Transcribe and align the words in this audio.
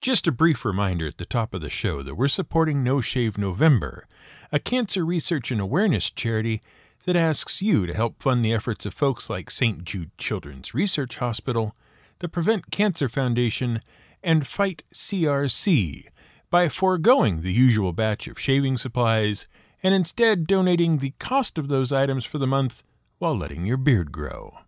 Just 0.00 0.26
a 0.26 0.32
brief 0.32 0.64
reminder 0.64 1.06
at 1.08 1.18
the 1.18 1.26
top 1.26 1.52
of 1.52 1.60
the 1.60 1.68
show 1.68 2.02
that 2.02 2.14
we're 2.14 2.26
supporting 2.26 2.82
No 2.82 3.02
Shave 3.02 3.36
November, 3.36 4.08
a 4.50 4.58
cancer 4.58 5.04
research 5.04 5.50
and 5.50 5.60
awareness 5.60 6.08
charity 6.08 6.62
that 7.04 7.16
asks 7.16 7.60
you 7.60 7.84
to 7.84 7.92
help 7.92 8.22
fund 8.22 8.42
the 8.42 8.54
efforts 8.54 8.86
of 8.86 8.94
folks 8.94 9.28
like 9.28 9.50
St. 9.50 9.84
Jude 9.84 10.16
Children's 10.16 10.72
Research 10.72 11.16
Hospital, 11.16 11.76
the 12.20 12.30
Prevent 12.30 12.70
Cancer 12.70 13.10
Foundation, 13.10 13.82
and 14.22 14.46
Fight 14.46 14.84
CRC 14.94 16.06
by 16.48 16.70
foregoing 16.70 17.42
the 17.42 17.52
usual 17.52 17.92
batch 17.92 18.26
of 18.26 18.40
shaving 18.40 18.78
supplies 18.78 19.48
and 19.82 19.94
instead 19.94 20.46
donating 20.46 20.96
the 20.96 21.12
cost 21.18 21.58
of 21.58 21.68
those 21.68 21.92
items 21.92 22.24
for 22.24 22.38
the 22.38 22.46
month 22.46 22.84
while 23.18 23.36
letting 23.36 23.66
your 23.66 23.76
beard 23.76 24.12
grow. 24.12 24.60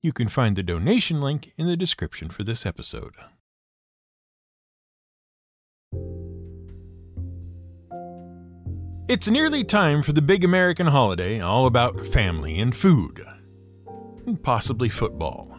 You 0.00 0.12
can 0.12 0.28
find 0.28 0.54
the 0.54 0.62
donation 0.62 1.20
link 1.20 1.52
in 1.58 1.66
the 1.66 1.76
description 1.76 2.28
for 2.28 2.44
this 2.44 2.64
episode. 2.64 3.14
It's 9.06 9.28
nearly 9.28 9.64
time 9.64 10.00
for 10.00 10.14
the 10.14 10.22
big 10.22 10.44
American 10.44 10.86
holiday 10.86 11.38
all 11.38 11.66
about 11.66 12.06
family 12.06 12.58
and 12.58 12.74
food. 12.74 13.22
And 14.26 14.42
possibly 14.42 14.88
football. 14.88 15.58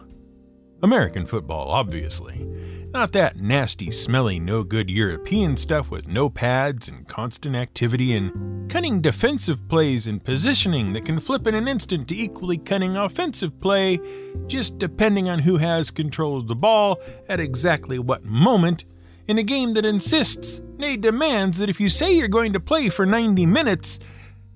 American 0.82 1.26
football, 1.26 1.70
obviously. 1.70 2.44
Not 2.90 3.12
that 3.12 3.36
nasty, 3.36 3.92
smelly, 3.92 4.40
no 4.40 4.64
good 4.64 4.90
European 4.90 5.56
stuff 5.56 5.92
with 5.92 6.08
no 6.08 6.28
pads 6.28 6.88
and 6.88 7.06
constant 7.06 7.54
activity 7.54 8.16
and 8.16 8.68
cunning 8.68 9.00
defensive 9.00 9.68
plays 9.68 10.08
and 10.08 10.24
positioning 10.24 10.92
that 10.94 11.04
can 11.04 11.20
flip 11.20 11.46
in 11.46 11.54
an 11.54 11.68
instant 11.68 12.08
to 12.08 12.16
equally 12.16 12.58
cunning 12.58 12.96
offensive 12.96 13.60
play, 13.60 14.00
just 14.48 14.78
depending 14.78 15.28
on 15.28 15.38
who 15.38 15.56
has 15.56 15.92
control 15.92 16.36
of 16.36 16.48
the 16.48 16.56
ball 16.56 16.98
at 17.28 17.38
exactly 17.38 18.00
what 18.00 18.24
moment 18.24 18.86
in 19.26 19.38
a 19.38 19.42
game 19.42 19.74
that 19.74 19.84
insists, 19.84 20.60
nay, 20.78 20.96
demands 20.96 21.58
that 21.58 21.70
if 21.70 21.80
you 21.80 21.88
say 21.88 22.16
you're 22.16 22.28
going 22.28 22.52
to 22.52 22.60
play 22.60 22.88
for 22.88 23.06
90 23.06 23.46
minutes, 23.46 23.98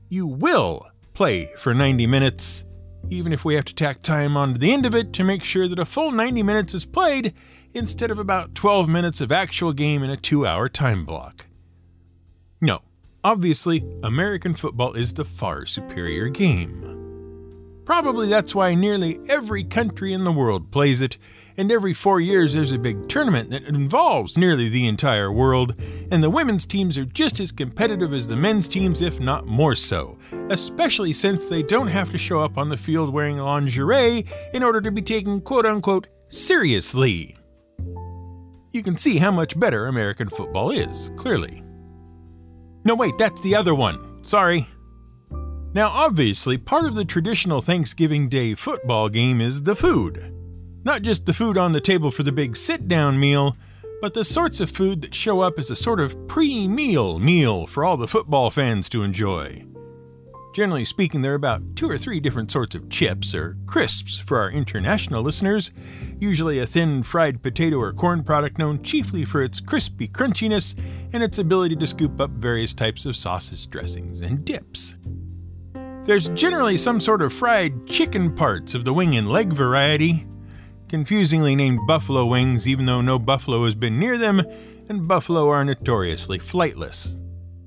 you 0.08 0.27
will 0.27 0.86
play 1.14 1.47
for 1.58 1.75
90 1.75 2.06
minutes, 2.06 2.64
even 3.08 3.33
if 3.33 3.45
we 3.45 3.55
have 3.55 3.64
to 3.64 3.75
tack 3.75 4.03
time 4.03 4.36
onto 4.36 4.58
the 4.58 4.72
end 4.72 4.86
of 4.86 4.95
it 4.95 5.12
to 5.14 5.25
make 5.25 5.45
sure 5.45 5.69
that 5.69 5.78
a 5.78 5.84
full 5.84 6.12
90 6.12 6.42
minutes 6.42 6.75
is 6.75 6.84
played 6.84 7.34
instead 7.72 8.11
of 8.11 8.19
about 8.19 8.55
12 8.55 8.89
minutes 8.89 9.20
of 9.20 9.33
actual 9.33 9.72
game 9.72 10.03
in 10.03 10.11
a 10.11 10.17
two 10.17 10.47
hour 10.47 10.69
time 10.69 11.05
block. 11.05 11.47
No, 12.61 12.80
obviously, 13.25 13.84
American 14.02 14.55
football 14.55 14.95
is 14.95 15.14
the 15.14 15.25
far 15.25 15.67
superior 15.67 16.28
game. 16.28 16.91
Probably 17.84 18.28
that's 18.28 18.55
why 18.55 18.75
nearly 18.75 19.19
every 19.28 19.64
country 19.64 20.12
in 20.12 20.25
the 20.25 20.33
world 20.33 20.70
plays 20.70 21.02
it, 21.02 21.17
and 21.61 21.70
every 21.70 21.92
four 21.92 22.22
years 22.22 22.55
there's 22.55 22.72
a 22.72 22.78
big 22.78 23.06
tournament 23.06 23.50
that 23.50 23.64
involves 23.64 24.39
nearly 24.39 24.70
the 24.70 24.86
entire 24.86 25.30
world, 25.30 25.75
and 26.11 26.22
the 26.22 26.30
women's 26.30 26.64
teams 26.64 26.97
are 26.97 27.05
just 27.05 27.39
as 27.39 27.52
competitive 27.52 28.14
as 28.14 28.27
the 28.27 28.34
men's 28.34 28.67
teams, 28.67 29.02
if 29.02 29.20
not 29.20 29.47
more 29.47 29.75
so, 29.75 30.19
especially 30.48 31.12
since 31.12 31.44
they 31.44 31.62
don't 31.62 31.89
have 31.89 32.11
to 32.11 32.17
show 32.17 32.41
up 32.41 32.56
on 32.56 32.70
the 32.70 32.78
field 32.78 33.12
wearing 33.12 33.36
lingerie 33.36 34.25
in 34.55 34.62
order 34.62 34.80
to 34.80 34.91
be 34.91 35.02
taken 35.02 35.39
quote 35.39 35.67
unquote 35.67 36.06
seriously. 36.30 37.36
You 38.70 38.83
can 38.83 38.97
see 38.97 39.19
how 39.19 39.30
much 39.30 39.61
better 39.61 39.86
American 39.86 40.30
football 40.30 40.70
is, 40.70 41.11
clearly. 41.17 41.62
No, 42.86 42.95
wait, 42.95 43.19
that's 43.19 43.42
the 43.42 43.55
other 43.55 43.74
one. 43.74 44.24
Sorry. 44.24 44.67
Now, 45.74 45.89
obviously, 45.89 46.56
part 46.56 46.86
of 46.86 46.95
the 46.95 47.05
traditional 47.05 47.61
Thanksgiving 47.61 48.30
Day 48.30 48.55
football 48.55 49.11
game 49.11 49.42
is 49.42 49.64
the 49.64 49.77
food. 49.77 50.39
Not 50.83 51.03
just 51.03 51.27
the 51.27 51.34
food 51.34 51.59
on 51.59 51.73
the 51.73 51.81
table 51.81 52.11
for 52.11 52.23
the 52.23 52.33
big 52.33 52.56
sit 52.56 52.89
down 52.89 53.20
meal, 53.20 53.56
but 54.00 54.14
the 54.14 54.25
sorts 54.25 54.61
of 54.61 54.70
food 54.70 55.03
that 55.03 55.14
show 55.14 55.41
up 55.41 55.59
as 55.59 55.70
a 55.70 55.77
sort 55.77 56.00
of 56.00 56.27
pre 56.27 56.67
meal 56.67 57.19
meal 57.19 57.67
for 57.67 57.84
all 57.84 57.98
the 57.98 58.09
football 58.09 58.50
fans 58.50 58.89
to 58.89 59.03
enjoy. 59.03 59.67
Generally 60.55 60.86
speaking, 60.86 61.23
there 61.23 61.33
are 61.33 61.36
about 61.36 61.77
two 61.77 61.89
or 61.89 61.98
three 61.98 62.19
different 62.19 62.51
sorts 62.51 62.74
of 62.74 62.89
chips, 62.89 63.35
or 63.35 63.57
crisps 63.67 64.18
for 64.18 64.39
our 64.39 64.51
international 64.51 65.23
listeners, 65.23 65.70
usually 66.18 66.58
a 66.58 66.67
thin 66.67 67.02
fried 67.02 67.42
potato 67.42 67.77
or 67.77 67.92
corn 67.92 68.24
product 68.24 68.58
known 68.58 68.83
chiefly 68.83 69.24
for 69.24 69.42
its 69.42 69.61
crispy 69.61 70.08
crunchiness 70.08 70.74
and 71.12 71.23
its 71.23 71.39
ability 71.39 71.77
to 71.77 71.86
scoop 71.86 72.20
up 72.20 72.30
various 72.30 72.73
types 72.73 73.07
of 73.07 73.17
sauces, 73.17 73.67
dressings, 73.67 74.23
and 74.23 74.45
dips. 74.45 74.97
There's 76.05 76.30
generally 76.30 76.77
some 76.77 76.98
sort 76.98 77.23
of 77.23 77.33
fried 77.33 77.86
chicken 77.86 78.35
parts 78.35 78.74
of 78.74 78.85
the 78.85 78.92
wing 78.92 79.17
and 79.17 79.29
leg 79.29 79.52
variety, 79.52 80.27
confusingly 80.90 81.55
named 81.55 81.78
buffalo 81.86 82.27
wings, 82.27 82.67
even 82.67 82.84
though 82.84 83.01
no 83.01 83.17
buffalo 83.17 83.64
has 83.64 83.77
been 83.77 83.98
near 83.98 84.18
them, 84.18 84.42
and 84.89 85.06
buffalo 85.06 85.48
are 85.48 85.64
notoriously 85.64 86.36
flightless. 86.39 87.14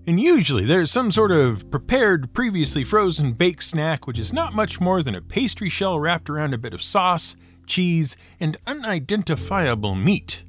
And 0.05 0.19
usually 0.19 0.65
there's 0.65 0.91
some 0.91 1.09
sort 1.09 1.31
of 1.31 1.71
prepared, 1.71 2.33
previously 2.33 2.83
frozen 2.83 3.31
baked 3.31 3.63
snack, 3.63 4.05
which 4.05 4.19
is 4.19 4.33
not 4.33 4.53
much 4.53 4.81
more 4.81 5.01
than 5.01 5.15
a 5.15 5.21
pastry 5.21 5.69
shell 5.69 5.97
wrapped 5.97 6.29
around 6.29 6.53
a 6.53 6.57
bit 6.57 6.73
of 6.73 6.81
sauce, 6.81 7.37
cheese, 7.65 8.17
and 8.41 8.57
unidentifiable 8.67 9.95
meat. 9.95 10.43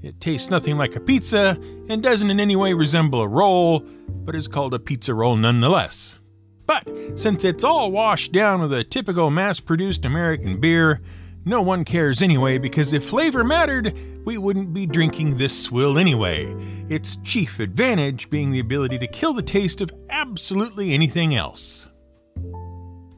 It 0.00 0.20
tastes 0.20 0.48
nothing 0.48 0.76
like 0.78 0.94
a 0.94 1.00
pizza 1.00 1.58
and 1.88 2.00
doesn't 2.04 2.30
in 2.30 2.38
any 2.38 2.54
way 2.54 2.72
resemble 2.72 3.20
a 3.20 3.28
roll, 3.28 3.80
but 3.80 4.36
is 4.36 4.46
called 4.46 4.74
a 4.74 4.78
pizza 4.78 5.12
roll 5.12 5.36
nonetheless. 5.36 6.20
But 6.66 6.88
since 7.16 7.42
it's 7.42 7.64
all 7.64 7.90
washed 7.90 8.30
down 8.30 8.60
with 8.60 8.72
a 8.72 8.84
typical 8.84 9.30
mass 9.30 9.58
produced 9.58 10.04
American 10.04 10.60
beer, 10.60 11.00
no 11.44 11.60
one 11.62 11.84
cares 11.84 12.22
anyway 12.22 12.58
because 12.58 12.92
if 12.92 13.04
flavor 13.04 13.42
mattered, 13.42 13.96
we 14.24 14.38
wouldn't 14.38 14.72
be 14.72 14.86
drinking 14.86 15.36
this 15.36 15.60
swill 15.60 15.98
anyway. 15.98 16.54
Its 16.88 17.16
chief 17.24 17.58
advantage 17.58 18.30
being 18.30 18.50
the 18.50 18.60
ability 18.60 18.98
to 18.98 19.06
kill 19.06 19.32
the 19.32 19.42
taste 19.42 19.80
of 19.80 19.90
absolutely 20.10 20.92
anything 20.92 21.34
else. 21.34 21.88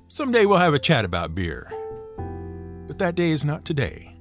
Someday 0.09 0.47
we'll 0.47 0.59
have 0.59 0.75
a 0.75 0.79
chat 0.79 1.05
about 1.05 1.35
beer. 1.35 1.71
But 2.87 2.99
that 2.99 3.15
day 3.15 3.31
is 3.31 3.45
not 3.45 3.65
today. 3.65 4.17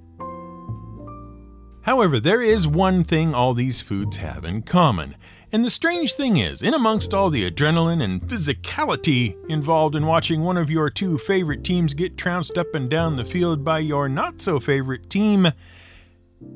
However, 1.84 2.20
there 2.20 2.41
is 2.41 2.68
one 2.68 3.03
thing 3.03 3.34
all 3.34 3.53
these 3.53 3.81
foods 3.81 4.18
have 4.18 4.46
in 4.46 4.64
common, 4.64 5.16
and 5.53 5.64
the 5.64 5.69
strange 5.69 6.16
thing 6.16 6.38
is, 6.38 6.64
in 6.64 6.74
amongst 6.74 7.14
all 7.14 7.30
the 7.30 7.50
adrenaline 7.50 8.02
and 8.02 8.24
physicality 8.24 9.36
involved 9.50 9.96
in 9.96 10.08
watching 10.08 10.41
one 10.41 10.58
of 10.58 10.72
your 10.72 10.90
two 10.90 11.19
favorite 11.19 11.64
teams 11.64 11.94
get 11.94 12.18
trounced 12.18 12.58
up 12.58 12.74
and 12.74 12.90
down 12.90 13.16
the 13.16 13.24
field 13.24 13.64
by 13.64 13.78
your 13.78 14.09
not 14.09 14.41
so 14.41 14.59
favorite 14.59 15.12
team, 15.12 15.46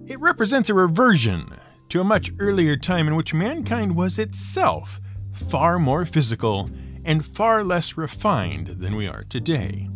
it 0.08 0.19
represents 0.19 0.69
a 0.69 0.74
reversion 0.74 1.47
to 1.90 2.02
a 2.02 2.03
much 2.03 2.31
earlier 2.40 2.75
time 2.75 3.08
in 3.08 3.16
which 3.16 3.35
mankind 3.35 3.96
was 3.96 4.18
itself 4.18 5.00
far 5.31 5.78
more 5.78 6.03
physical 6.03 6.68
and 7.06 7.24
far 7.24 7.64
less 7.64 7.97
refined 7.97 8.68
than 8.68 8.96
we 8.96 9.08
are 9.08 9.24
today. 9.25 9.88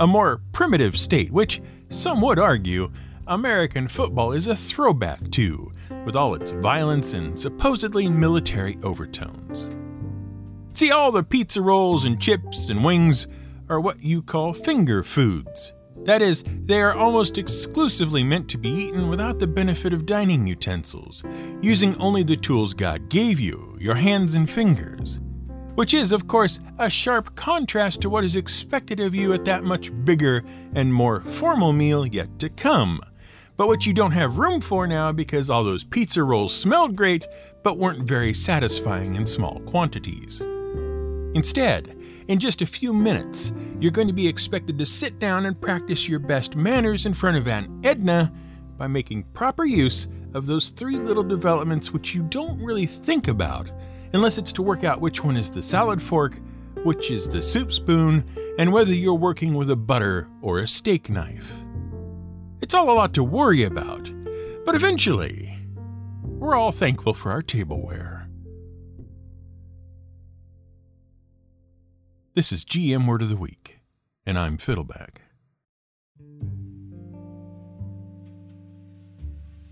A 0.00 0.08
more 0.08 0.42
primitive 0.50 0.98
state, 0.98 1.30
which 1.30 1.62
some 1.88 2.20
would 2.20 2.40
argue 2.40 2.90
American 3.28 3.86
football 3.86 4.32
is 4.32 4.48
a 4.48 4.56
throwback 4.56 5.30
to 5.30 5.70
with 6.04 6.16
all 6.16 6.34
its 6.34 6.50
violence 6.50 7.12
and 7.12 7.38
supposedly 7.38 8.08
military 8.08 8.78
overtones. 8.82 9.66
See, 10.72 10.90
all 10.90 11.12
the 11.12 11.22
pizza 11.22 11.60
rolls 11.60 12.04
and 12.04 12.20
chips 12.20 12.70
and 12.70 12.84
wings 12.84 13.26
are 13.68 13.80
what 13.80 14.02
you 14.02 14.22
call 14.22 14.52
finger 14.52 15.02
foods. 15.02 15.72
That 16.04 16.22
is, 16.22 16.44
they 16.64 16.80
are 16.80 16.94
almost 16.94 17.36
exclusively 17.36 18.24
meant 18.24 18.48
to 18.48 18.58
be 18.58 18.70
eaten 18.70 19.08
without 19.08 19.38
the 19.38 19.46
benefit 19.46 19.92
of 19.92 20.06
dining 20.06 20.46
utensils, 20.46 21.22
using 21.60 21.96
only 21.98 22.22
the 22.22 22.36
tools 22.36 22.72
God 22.72 23.08
gave 23.10 23.38
you, 23.38 23.76
your 23.78 23.94
hands 23.94 24.34
and 24.34 24.48
fingers. 24.48 25.20
Which 25.74 25.92
is, 25.92 26.12
of 26.12 26.26
course, 26.26 26.60
a 26.78 26.88
sharp 26.88 27.34
contrast 27.36 28.00
to 28.00 28.10
what 28.10 28.24
is 28.24 28.36
expected 28.36 28.98
of 29.00 29.14
you 29.14 29.32
at 29.32 29.44
that 29.44 29.64
much 29.64 29.92
bigger 30.04 30.42
and 30.74 30.92
more 30.92 31.20
formal 31.20 31.72
meal 31.72 32.06
yet 32.06 32.38
to 32.38 32.48
come 32.48 33.00
but 33.60 33.66
what 33.66 33.84
you 33.84 33.92
don't 33.92 34.12
have 34.12 34.38
room 34.38 34.58
for 34.58 34.86
now 34.86 35.12
because 35.12 35.50
all 35.50 35.62
those 35.62 35.84
pizza 35.84 36.24
rolls 36.24 36.56
smelled 36.56 36.96
great 36.96 37.28
but 37.62 37.76
weren't 37.76 38.08
very 38.08 38.32
satisfying 38.32 39.16
in 39.16 39.26
small 39.26 39.60
quantities. 39.66 40.40
Instead, 41.34 41.94
in 42.28 42.38
just 42.38 42.62
a 42.62 42.66
few 42.66 42.90
minutes, 42.94 43.52
you're 43.78 43.90
going 43.90 44.06
to 44.06 44.14
be 44.14 44.26
expected 44.26 44.78
to 44.78 44.86
sit 44.86 45.18
down 45.18 45.44
and 45.44 45.60
practice 45.60 46.08
your 46.08 46.20
best 46.20 46.56
manners 46.56 47.04
in 47.04 47.12
front 47.12 47.36
of 47.36 47.46
Aunt 47.46 47.84
Edna 47.84 48.32
by 48.78 48.86
making 48.86 49.24
proper 49.34 49.66
use 49.66 50.08
of 50.32 50.46
those 50.46 50.70
three 50.70 50.96
little 50.96 51.22
developments 51.22 51.92
which 51.92 52.14
you 52.14 52.22
don't 52.22 52.58
really 52.62 52.86
think 52.86 53.28
about 53.28 53.70
unless 54.14 54.38
it's 54.38 54.52
to 54.52 54.62
work 54.62 54.84
out 54.84 55.02
which 55.02 55.22
one 55.22 55.36
is 55.36 55.50
the 55.50 55.60
salad 55.60 56.00
fork, 56.00 56.40
which 56.84 57.10
is 57.10 57.28
the 57.28 57.42
soup 57.42 57.74
spoon, 57.74 58.24
and 58.58 58.72
whether 58.72 58.94
you're 58.94 59.12
working 59.12 59.52
with 59.52 59.68
a 59.68 59.76
butter 59.76 60.30
or 60.40 60.60
a 60.60 60.66
steak 60.66 61.10
knife. 61.10 61.59
It's 62.62 62.74
all 62.74 62.90
a 62.90 62.92
lot 62.92 63.14
to 63.14 63.24
worry 63.24 63.62
about, 63.62 64.10
but 64.66 64.74
eventually, 64.74 65.58
we're 66.22 66.54
all 66.54 66.72
thankful 66.72 67.14
for 67.14 67.32
our 67.32 67.40
tableware. 67.40 68.28
This 72.34 72.52
is 72.52 72.66
GM 72.66 73.06
Word 73.06 73.22
of 73.22 73.30
the 73.30 73.36
Week, 73.36 73.80
and 74.26 74.38
I'm 74.38 74.58
Fiddleback. 74.58 75.22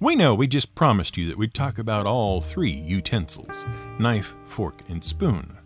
We 0.00 0.16
know 0.16 0.34
we 0.34 0.46
just 0.46 0.74
promised 0.74 1.18
you 1.18 1.26
that 1.26 1.36
we'd 1.36 1.52
talk 1.52 1.78
about 1.78 2.06
all 2.06 2.40
three 2.40 2.70
utensils 2.70 3.66
knife, 3.98 4.34
fork, 4.46 4.80
and 4.88 5.04
spoon. 5.04 5.58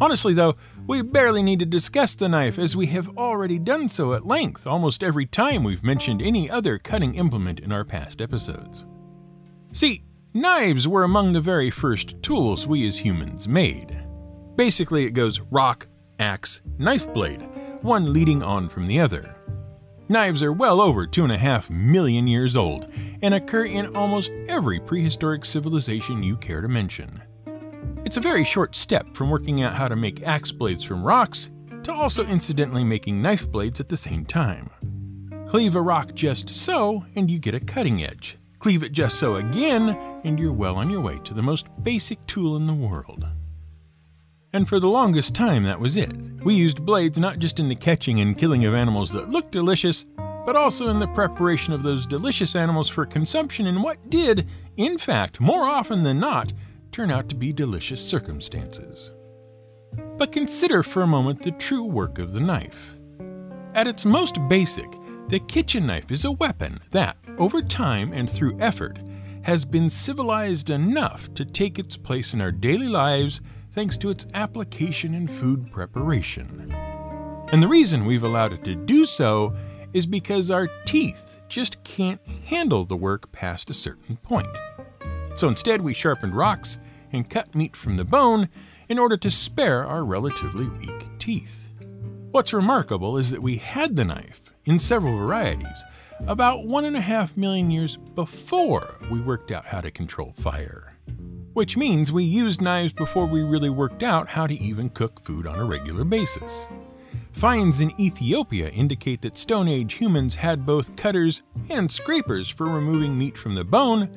Honestly, 0.00 0.34
though, 0.34 0.56
we 0.86 1.00
barely 1.02 1.42
need 1.42 1.58
to 1.58 1.66
discuss 1.66 2.14
the 2.14 2.28
knife 2.28 2.58
as 2.58 2.76
we 2.76 2.86
have 2.86 3.16
already 3.16 3.58
done 3.58 3.88
so 3.88 4.12
at 4.12 4.26
length 4.26 4.66
almost 4.66 5.02
every 5.02 5.26
time 5.26 5.64
we've 5.64 5.82
mentioned 5.82 6.20
any 6.20 6.50
other 6.50 6.78
cutting 6.78 7.14
implement 7.14 7.60
in 7.60 7.72
our 7.72 7.84
past 7.84 8.20
episodes. 8.20 8.84
See, 9.72 10.04
knives 10.34 10.86
were 10.86 11.04
among 11.04 11.32
the 11.32 11.40
very 11.40 11.70
first 11.70 12.22
tools 12.22 12.66
we 12.66 12.86
as 12.86 12.98
humans 12.98 13.48
made. 13.48 14.04
Basically, 14.54 15.04
it 15.04 15.12
goes 15.12 15.40
rock, 15.50 15.86
axe, 16.18 16.62
knife 16.78 17.12
blade, 17.12 17.48
one 17.80 18.12
leading 18.12 18.42
on 18.42 18.68
from 18.68 18.86
the 18.86 19.00
other. 19.00 19.34
Knives 20.08 20.42
are 20.42 20.52
well 20.52 20.80
over 20.80 21.06
two 21.06 21.24
and 21.24 21.32
a 21.32 21.38
half 21.38 21.68
million 21.68 22.26
years 22.28 22.54
old 22.54 22.92
and 23.22 23.34
occur 23.34 23.64
in 23.64 23.96
almost 23.96 24.30
every 24.48 24.78
prehistoric 24.78 25.44
civilization 25.44 26.22
you 26.22 26.36
care 26.36 26.60
to 26.60 26.68
mention. 26.68 27.22
It's 28.06 28.16
a 28.16 28.20
very 28.20 28.44
short 28.44 28.76
step 28.76 29.16
from 29.16 29.30
working 29.30 29.62
out 29.62 29.74
how 29.74 29.88
to 29.88 29.96
make 29.96 30.22
axe 30.22 30.52
blades 30.52 30.84
from 30.84 31.02
rocks 31.02 31.50
to 31.82 31.92
also 31.92 32.24
incidentally 32.24 32.84
making 32.84 33.20
knife 33.20 33.50
blades 33.50 33.80
at 33.80 33.88
the 33.88 33.96
same 33.96 34.24
time. 34.24 34.70
Cleave 35.48 35.74
a 35.74 35.82
rock 35.82 36.14
just 36.14 36.48
so, 36.48 37.04
and 37.16 37.28
you 37.28 37.40
get 37.40 37.56
a 37.56 37.60
cutting 37.60 38.04
edge. 38.04 38.38
Cleave 38.60 38.84
it 38.84 38.92
just 38.92 39.18
so 39.18 39.34
again, 39.34 39.88
and 40.22 40.38
you're 40.38 40.52
well 40.52 40.76
on 40.76 40.88
your 40.88 41.00
way 41.00 41.18
to 41.24 41.34
the 41.34 41.42
most 41.42 41.66
basic 41.82 42.24
tool 42.28 42.54
in 42.54 42.68
the 42.68 42.74
world. 42.74 43.26
And 44.52 44.68
for 44.68 44.78
the 44.78 44.86
longest 44.86 45.34
time, 45.34 45.64
that 45.64 45.80
was 45.80 45.96
it. 45.96 46.16
We 46.44 46.54
used 46.54 46.86
blades 46.86 47.18
not 47.18 47.40
just 47.40 47.58
in 47.58 47.68
the 47.68 47.74
catching 47.74 48.20
and 48.20 48.38
killing 48.38 48.64
of 48.66 48.74
animals 48.74 49.10
that 49.14 49.30
looked 49.30 49.50
delicious, 49.50 50.06
but 50.16 50.54
also 50.54 50.90
in 50.90 51.00
the 51.00 51.08
preparation 51.08 51.72
of 51.72 51.82
those 51.82 52.06
delicious 52.06 52.54
animals 52.54 52.88
for 52.88 53.04
consumption 53.04 53.66
in 53.66 53.82
what 53.82 54.10
did, 54.10 54.46
in 54.76 54.96
fact, 54.96 55.40
more 55.40 55.64
often 55.64 56.04
than 56.04 56.20
not, 56.20 56.52
turn 56.96 57.10
out 57.10 57.28
to 57.28 57.34
be 57.34 57.52
delicious 57.52 58.00
circumstances. 58.02 59.12
But 60.16 60.32
consider 60.32 60.82
for 60.82 61.02
a 61.02 61.06
moment 61.06 61.42
the 61.42 61.50
true 61.50 61.84
work 61.84 62.18
of 62.18 62.32
the 62.32 62.40
knife. 62.40 62.96
At 63.74 63.86
its 63.86 64.06
most 64.06 64.38
basic, 64.48 64.90
the 65.28 65.40
kitchen 65.40 65.86
knife 65.86 66.10
is 66.10 66.24
a 66.24 66.32
weapon 66.32 66.78
that, 66.92 67.18
over 67.36 67.60
time 67.60 68.14
and 68.14 68.30
through 68.30 68.58
effort, 68.60 68.98
has 69.42 69.62
been 69.62 69.90
civilized 69.90 70.70
enough 70.70 71.34
to 71.34 71.44
take 71.44 71.78
its 71.78 71.98
place 71.98 72.32
in 72.32 72.40
our 72.40 72.50
daily 72.50 72.88
lives 72.88 73.42
thanks 73.72 73.98
to 73.98 74.08
its 74.08 74.24
application 74.32 75.12
in 75.12 75.28
food 75.28 75.70
preparation. 75.70 76.74
And 77.52 77.62
the 77.62 77.68
reason 77.68 78.06
we've 78.06 78.22
allowed 78.22 78.54
it 78.54 78.64
to 78.64 78.74
do 78.74 79.04
so 79.04 79.54
is 79.92 80.06
because 80.06 80.50
our 80.50 80.68
teeth 80.86 81.40
just 81.50 81.84
can't 81.84 82.26
handle 82.46 82.86
the 82.86 82.96
work 82.96 83.30
past 83.32 83.68
a 83.68 83.74
certain 83.74 84.16
point. 84.16 84.48
So 85.34 85.48
instead, 85.48 85.82
we 85.82 85.92
sharpened 85.92 86.34
rocks 86.34 86.78
and 87.16 87.28
cut 87.28 87.54
meat 87.54 87.74
from 87.74 87.96
the 87.96 88.04
bone 88.04 88.48
in 88.88 88.98
order 88.98 89.16
to 89.16 89.30
spare 89.30 89.84
our 89.84 90.04
relatively 90.04 90.68
weak 90.68 91.18
teeth. 91.18 91.68
What's 92.30 92.52
remarkable 92.52 93.16
is 93.16 93.30
that 93.30 93.42
we 93.42 93.56
had 93.56 93.96
the 93.96 94.04
knife 94.04 94.42
in 94.66 94.78
several 94.78 95.16
varieties 95.16 95.84
about 96.26 96.66
one 96.66 96.84
and 96.84 96.96
a 96.96 97.00
half 97.00 97.36
million 97.36 97.70
years 97.70 97.96
before 97.96 98.96
we 99.10 99.20
worked 99.20 99.50
out 99.50 99.66
how 99.66 99.80
to 99.80 99.90
control 99.90 100.32
fire. 100.32 100.96
Which 101.52 101.76
means 101.76 102.12
we 102.12 102.24
used 102.24 102.60
knives 102.60 102.92
before 102.92 103.26
we 103.26 103.42
really 103.42 103.70
worked 103.70 104.02
out 104.02 104.28
how 104.28 104.46
to 104.46 104.54
even 104.54 104.90
cook 104.90 105.24
food 105.24 105.46
on 105.46 105.58
a 105.58 105.64
regular 105.64 106.04
basis. 106.04 106.68
Finds 107.32 107.80
in 107.80 107.98
Ethiopia 108.00 108.68
indicate 108.70 109.22
that 109.22 109.38
Stone 109.38 109.68
Age 109.68 109.94
humans 109.94 110.34
had 110.34 110.66
both 110.66 110.96
cutters 110.96 111.42
and 111.70 111.90
scrapers 111.90 112.48
for 112.48 112.66
removing 112.66 113.18
meat 113.18 113.36
from 113.36 113.54
the 113.54 113.64
bone, 113.64 114.10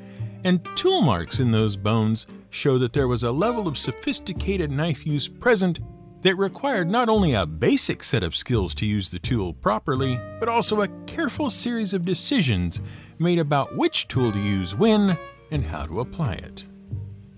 and 0.44 0.66
tool 0.75 1.02
marks 1.02 1.40
in 1.40 1.52
those 1.52 1.75
bones 1.75 2.28
show 2.50 2.78
that 2.78 2.94
there 2.94 3.07
was 3.07 3.24
a 3.24 3.31
level 3.31 3.68
of 3.68 3.78
sophisticated 3.78 4.72
knife 4.72 5.06
use 5.06 5.28
present 5.28 5.80
that 6.22 6.36
required 6.36 6.90
not 6.90 7.07
only 7.10 7.34
a 7.34 7.46
basic 7.46 8.04
set 8.04 8.24
of 8.24 8.36
skills 8.36 8.74
to 8.75 8.86
use 8.86 9.10
the 9.10 9.19
tool 9.19 9.54
properly, 9.54 10.19
but 10.40 10.50
also 10.50 10.81
a 10.81 10.88
careful 11.06 11.50
series 11.50 11.94
of 11.94 12.06
decisions 12.06 12.81
made 13.19 13.40
about 13.40 13.75
which 13.78 14.07
tool 14.07 14.31
to 14.31 14.40
use 14.40 14.75
when 14.75 15.18
and 15.51 15.63
how 15.63 15.86
to 15.86 16.01
apply 16.01 16.34
it. 16.34 16.66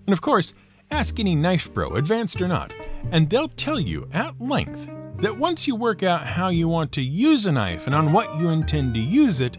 And 0.08 0.14
of 0.14 0.22
course, 0.22 0.54
ask 0.90 1.20
any 1.20 1.36
knife 1.36 1.72
bro, 1.74 1.92
advanced 1.92 2.42
or 2.42 2.48
not, 2.48 2.74
and 3.12 3.30
they'll 3.30 3.50
tell 3.50 3.80
you 3.80 4.10
at 4.14 4.40
length 4.42 4.90
that 5.18 5.38
once 5.38 5.68
you 5.68 5.76
work 5.76 6.02
out 6.02 6.26
how 6.26 6.50
you 6.50 6.68
want 6.68 6.92
to 6.94 7.02
use 7.02 7.46
a 7.46 7.52
knife 7.52 7.86
and 7.86 7.96
on 7.96 8.12
what 8.12 8.40
you 8.40 8.50
intend 8.50 8.96
to 8.96 9.00
use 9.00 9.42
it, 9.42 9.58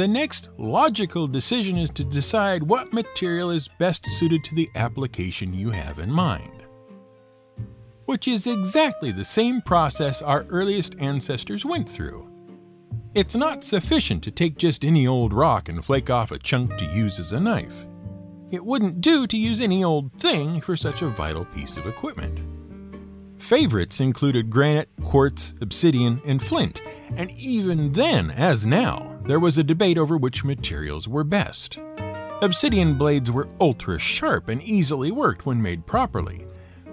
the 0.00 0.08
next 0.08 0.48
logical 0.56 1.28
decision 1.28 1.76
is 1.76 1.90
to 1.90 2.02
decide 2.02 2.62
what 2.62 2.90
material 2.90 3.50
is 3.50 3.68
best 3.68 4.06
suited 4.06 4.42
to 4.42 4.54
the 4.54 4.70
application 4.74 5.52
you 5.52 5.68
have 5.68 5.98
in 5.98 6.10
mind. 6.10 6.62
Which 8.06 8.26
is 8.26 8.46
exactly 8.46 9.12
the 9.12 9.26
same 9.26 9.60
process 9.60 10.22
our 10.22 10.46
earliest 10.48 10.94
ancestors 11.00 11.66
went 11.66 11.86
through. 11.86 12.26
It's 13.14 13.36
not 13.36 13.62
sufficient 13.62 14.24
to 14.24 14.30
take 14.30 14.56
just 14.56 14.86
any 14.86 15.06
old 15.06 15.34
rock 15.34 15.68
and 15.68 15.84
flake 15.84 16.08
off 16.08 16.30
a 16.30 16.38
chunk 16.38 16.78
to 16.78 16.86
use 16.86 17.20
as 17.20 17.34
a 17.34 17.40
knife. 17.40 17.84
It 18.50 18.64
wouldn't 18.64 19.02
do 19.02 19.26
to 19.26 19.36
use 19.36 19.60
any 19.60 19.84
old 19.84 20.14
thing 20.14 20.62
for 20.62 20.78
such 20.78 21.02
a 21.02 21.08
vital 21.08 21.44
piece 21.44 21.76
of 21.76 21.86
equipment. 21.86 22.40
Favorites 23.36 24.00
included 24.00 24.48
granite, 24.48 24.88
quartz, 25.02 25.52
obsidian, 25.60 26.22
and 26.24 26.42
flint, 26.42 26.80
and 27.16 27.30
even 27.32 27.92
then, 27.92 28.30
as 28.30 28.66
now, 28.66 29.09
there 29.26 29.40
was 29.40 29.58
a 29.58 29.64
debate 29.64 29.98
over 29.98 30.16
which 30.16 30.44
materials 30.44 31.06
were 31.06 31.24
best. 31.24 31.78
Obsidian 32.42 32.94
blades 32.94 33.30
were 33.30 33.48
ultra 33.60 33.98
sharp 33.98 34.48
and 34.48 34.62
easily 34.62 35.10
worked 35.10 35.44
when 35.44 35.60
made 35.60 35.86
properly, 35.86 36.46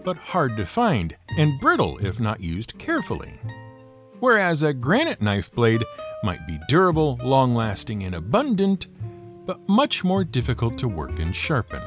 but 0.04 0.18
hard 0.18 0.58
to 0.58 0.66
find 0.66 1.16
and 1.38 1.60
brittle 1.60 1.98
if 2.00 2.20
not 2.20 2.42
used 2.42 2.78
carefully. 2.78 3.40
Whereas 4.20 4.64
a 4.64 4.74
granite 4.74 5.22
knife 5.22 5.52
blade 5.52 5.84
might 6.24 6.46
be 6.48 6.60
durable, 6.68 7.20
long 7.24 7.56
lasting, 7.56 8.04
and 8.04 8.16
abundant, 8.16 8.88
but 9.46 9.68
much 9.70 10.04
more 10.04 10.24
difficult 10.24 10.78
to 10.80 10.88
work 10.88 11.20
and 11.20 11.36
sharpen. 11.36 11.82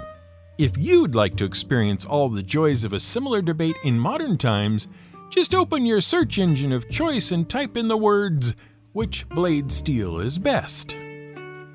If 0.56 0.76
you'd 0.78 1.14
like 1.14 1.36
to 1.36 1.44
experience 1.44 2.04
all 2.04 2.28
the 2.28 2.42
joys 2.42 2.84
of 2.84 2.92
a 2.92 3.00
similar 3.00 3.42
debate 3.42 3.76
in 3.84 3.98
modern 3.98 4.38
times, 4.38 4.88
just 5.28 5.54
open 5.54 5.86
your 5.86 6.00
search 6.00 6.38
engine 6.38 6.72
of 6.72 6.88
choice 6.90 7.30
and 7.30 7.48
type 7.48 7.76
in 7.76 7.88
the 7.88 7.96
words 7.96 8.54
which 8.92 9.28
blade 9.28 9.70
steel 9.70 10.18
is 10.18 10.38
best. 10.38 10.96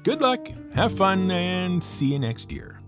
Good 0.04 0.22
luck, 0.22 0.48
have 0.74 0.98
fun, 0.98 1.32
and 1.32 1.84
see 1.84 2.14
you 2.14 2.20
next 2.20 2.52
year. 2.52 2.82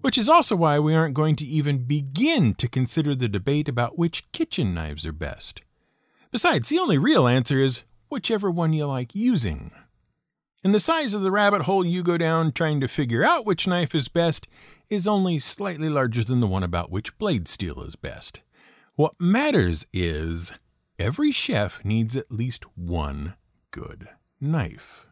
Which 0.00 0.18
is 0.18 0.28
also 0.28 0.56
why 0.56 0.78
we 0.78 0.94
aren't 0.94 1.14
going 1.14 1.36
to 1.36 1.46
even 1.46 1.84
begin 1.84 2.54
to 2.54 2.68
consider 2.68 3.14
the 3.14 3.28
debate 3.28 3.68
about 3.68 3.96
which 3.96 4.30
kitchen 4.32 4.74
knives 4.74 5.06
are 5.06 5.12
best. 5.12 5.62
Besides, 6.32 6.68
the 6.68 6.78
only 6.78 6.98
real 6.98 7.28
answer 7.28 7.60
is 7.60 7.84
whichever 8.08 8.50
one 8.50 8.72
you 8.72 8.86
like 8.86 9.14
using. 9.14 9.70
And 10.64 10.74
the 10.74 10.80
size 10.80 11.14
of 11.14 11.22
the 11.22 11.30
rabbit 11.30 11.62
hole 11.62 11.84
you 11.84 12.02
go 12.02 12.18
down 12.18 12.52
trying 12.52 12.80
to 12.80 12.88
figure 12.88 13.24
out 13.24 13.46
which 13.46 13.66
knife 13.66 13.94
is 13.94 14.08
best 14.08 14.48
is 14.88 15.06
only 15.06 15.38
slightly 15.38 15.88
larger 15.88 16.24
than 16.24 16.40
the 16.40 16.46
one 16.46 16.62
about 16.62 16.90
which 16.90 17.16
blade 17.18 17.48
steel 17.48 17.82
is 17.82 17.96
best. 17.96 18.40
What 18.94 19.14
matters 19.18 19.86
is 19.92 20.52
every 21.02 21.32
chef 21.32 21.84
needs 21.84 22.14
at 22.14 22.30
least 22.30 22.64
one 22.76 23.34
good 23.72 24.08
knife. 24.40 25.06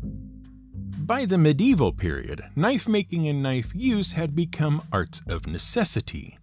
By 0.00 1.24
the 1.24 1.36
medieval 1.36 1.92
period, 1.92 2.44
knife 2.54 2.86
making 2.86 3.26
and 3.26 3.42
knife 3.42 3.72
use 3.74 4.12
had 4.12 4.36
become 4.36 4.80
arts 4.92 5.22
of 5.28 5.48
necessity. 5.48 6.38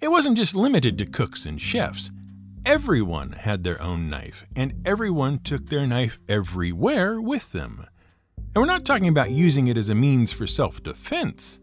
It 0.00 0.12
wasn't 0.12 0.36
just 0.36 0.54
limited 0.54 0.96
to 0.98 1.06
cooks 1.06 1.44
and 1.44 1.60
chefs. 1.60 2.12
Everyone 2.64 3.32
had 3.32 3.64
their 3.64 3.82
own 3.82 4.08
knife, 4.08 4.46
and 4.54 4.74
everyone 4.84 5.40
took 5.40 5.66
their 5.66 5.86
knife 5.86 6.20
everywhere 6.28 7.20
with 7.20 7.50
them. 7.50 7.84
And 8.36 8.56
we're 8.56 8.66
not 8.66 8.84
talking 8.84 9.08
about 9.08 9.32
using 9.32 9.66
it 9.66 9.76
as 9.76 9.88
a 9.88 9.94
means 9.96 10.32
for 10.32 10.46
self 10.46 10.80
defense. 10.84 11.58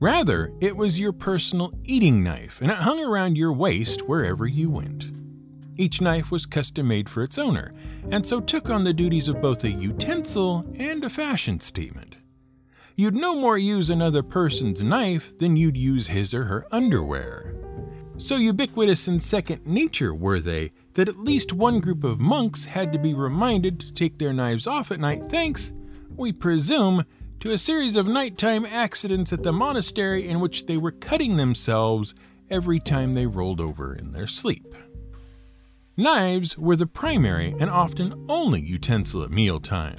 Rather, 0.00 0.50
it 0.62 0.76
was 0.76 0.98
your 0.98 1.12
personal 1.12 1.74
eating 1.84 2.24
knife, 2.24 2.62
and 2.62 2.70
it 2.70 2.78
hung 2.78 3.00
around 3.00 3.36
your 3.36 3.52
waist 3.52 4.08
wherever 4.08 4.46
you 4.46 4.70
went. 4.70 5.10
Each 5.78 6.00
knife 6.00 6.30
was 6.30 6.46
custom 6.46 6.88
made 6.88 7.08
for 7.08 7.22
its 7.22 7.38
owner, 7.38 7.74
and 8.10 8.26
so 8.26 8.40
took 8.40 8.70
on 8.70 8.84
the 8.84 8.94
duties 8.94 9.28
of 9.28 9.42
both 9.42 9.62
a 9.64 9.70
utensil 9.70 10.64
and 10.78 11.04
a 11.04 11.10
fashion 11.10 11.60
statement. 11.60 12.16
You'd 12.94 13.14
no 13.14 13.38
more 13.38 13.58
use 13.58 13.90
another 13.90 14.22
person's 14.22 14.82
knife 14.82 15.36
than 15.38 15.56
you'd 15.56 15.76
use 15.76 16.06
his 16.06 16.32
or 16.32 16.44
her 16.44 16.66
underwear. 16.72 17.54
So 18.16 18.36
ubiquitous 18.36 19.06
and 19.06 19.22
second 19.22 19.66
nature 19.66 20.14
were 20.14 20.40
they 20.40 20.70
that 20.94 21.10
at 21.10 21.18
least 21.18 21.52
one 21.52 21.80
group 21.80 22.04
of 22.04 22.20
monks 22.20 22.64
had 22.64 22.90
to 22.94 22.98
be 22.98 23.12
reminded 23.12 23.78
to 23.80 23.92
take 23.92 24.18
their 24.18 24.32
knives 24.32 24.66
off 24.66 24.90
at 24.90 24.98
night 24.98 25.24
thanks, 25.28 25.74
we 26.16 26.32
presume, 26.32 27.04
to 27.40 27.52
a 27.52 27.58
series 27.58 27.96
of 27.96 28.06
nighttime 28.06 28.64
accidents 28.64 29.30
at 29.34 29.42
the 29.42 29.52
monastery 29.52 30.26
in 30.26 30.40
which 30.40 30.64
they 30.64 30.78
were 30.78 30.92
cutting 30.92 31.36
themselves 31.36 32.14
every 32.48 32.80
time 32.80 33.12
they 33.12 33.26
rolled 33.26 33.60
over 33.60 33.94
in 33.94 34.12
their 34.12 34.26
sleep. 34.26 34.74
Knives 35.98 36.58
were 36.58 36.76
the 36.76 36.86
primary 36.86 37.54
and 37.58 37.70
often 37.70 38.26
only 38.28 38.60
utensil 38.60 39.22
at 39.22 39.30
mealtime. 39.30 39.96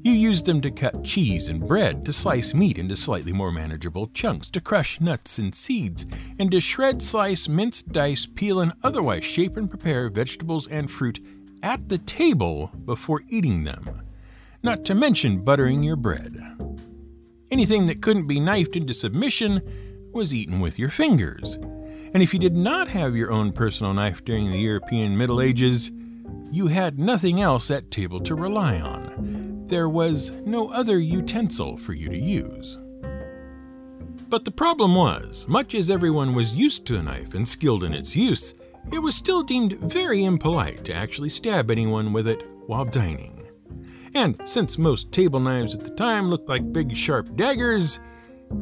You 0.00 0.12
used 0.12 0.46
them 0.46 0.60
to 0.60 0.70
cut 0.70 1.02
cheese 1.02 1.48
and 1.48 1.66
bread, 1.66 2.04
to 2.04 2.12
slice 2.12 2.54
meat 2.54 2.78
into 2.78 2.96
slightly 2.96 3.32
more 3.32 3.50
manageable 3.50 4.06
chunks, 4.14 4.48
to 4.50 4.60
crush 4.60 5.00
nuts 5.00 5.38
and 5.38 5.52
seeds, 5.52 6.06
and 6.38 6.52
to 6.52 6.60
shred, 6.60 7.02
slice, 7.02 7.48
mince, 7.48 7.82
dice, 7.82 8.26
peel, 8.26 8.60
and 8.60 8.74
otherwise 8.84 9.24
shape 9.24 9.56
and 9.56 9.68
prepare 9.68 10.08
vegetables 10.08 10.68
and 10.68 10.88
fruit 10.88 11.18
at 11.64 11.88
the 11.88 11.98
table 11.98 12.70
before 12.84 13.24
eating 13.28 13.64
them. 13.64 14.02
Not 14.62 14.84
to 14.84 14.94
mention 14.94 15.42
buttering 15.42 15.82
your 15.82 15.96
bread. 15.96 16.36
Anything 17.50 17.86
that 17.86 18.02
couldn't 18.02 18.28
be 18.28 18.38
knifed 18.38 18.76
into 18.76 18.94
submission 18.94 19.62
was 20.12 20.32
eaten 20.32 20.60
with 20.60 20.78
your 20.78 20.90
fingers. 20.90 21.58
And 22.14 22.22
if 22.22 22.32
you 22.32 22.38
did 22.38 22.56
not 22.56 22.88
have 22.88 23.16
your 23.16 23.32
own 23.32 23.52
personal 23.52 23.92
knife 23.92 24.24
during 24.24 24.50
the 24.50 24.58
European 24.58 25.18
Middle 25.18 25.40
Ages, 25.40 25.90
you 26.50 26.68
had 26.68 26.98
nothing 26.98 27.40
else 27.40 27.70
at 27.70 27.90
table 27.90 28.20
to 28.20 28.34
rely 28.34 28.80
on 28.80 29.44
there 29.66 29.88
was 29.88 30.30
no 30.44 30.68
other 30.68 30.98
utensil 30.98 31.76
for 31.78 31.94
you 31.94 32.08
to 32.08 32.18
use. 32.18 32.78
But 34.28 34.44
the 34.44 34.50
problem 34.50 34.94
was, 34.94 35.46
much 35.48 35.74
as 35.74 35.90
everyone 35.90 36.34
was 36.34 36.56
used 36.56 36.86
to 36.86 36.98
a 36.98 37.02
knife 37.02 37.34
and 37.34 37.46
skilled 37.46 37.84
in 37.84 37.94
its 37.94 38.14
use, 38.14 38.54
it 38.92 38.98
was 38.98 39.14
still 39.14 39.42
deemed 39.42 39.78
very 39.80 40.24
impolite 40.24 40.84
to 40.84 40.94
actually 40.94 41.30
stab 41.30 41.70
anyone 41.70 42.12
with 42.12 42.26
it 42.26 42.46
while 42.66 42.84
dining. 42.84 43.48
And 44.14 44.40
since 44.44 44.78
most 44.78 45.10
table 45.12 45.40
knives 45.40 45.74
at 45.74 45.80
the 45.80 45.90
time 45.90 46.28
looked 46.28 46.48
like 46.48 46.72
big 46.72 46.96
sharp 46.96 47.34
daggers, 47.36 47.98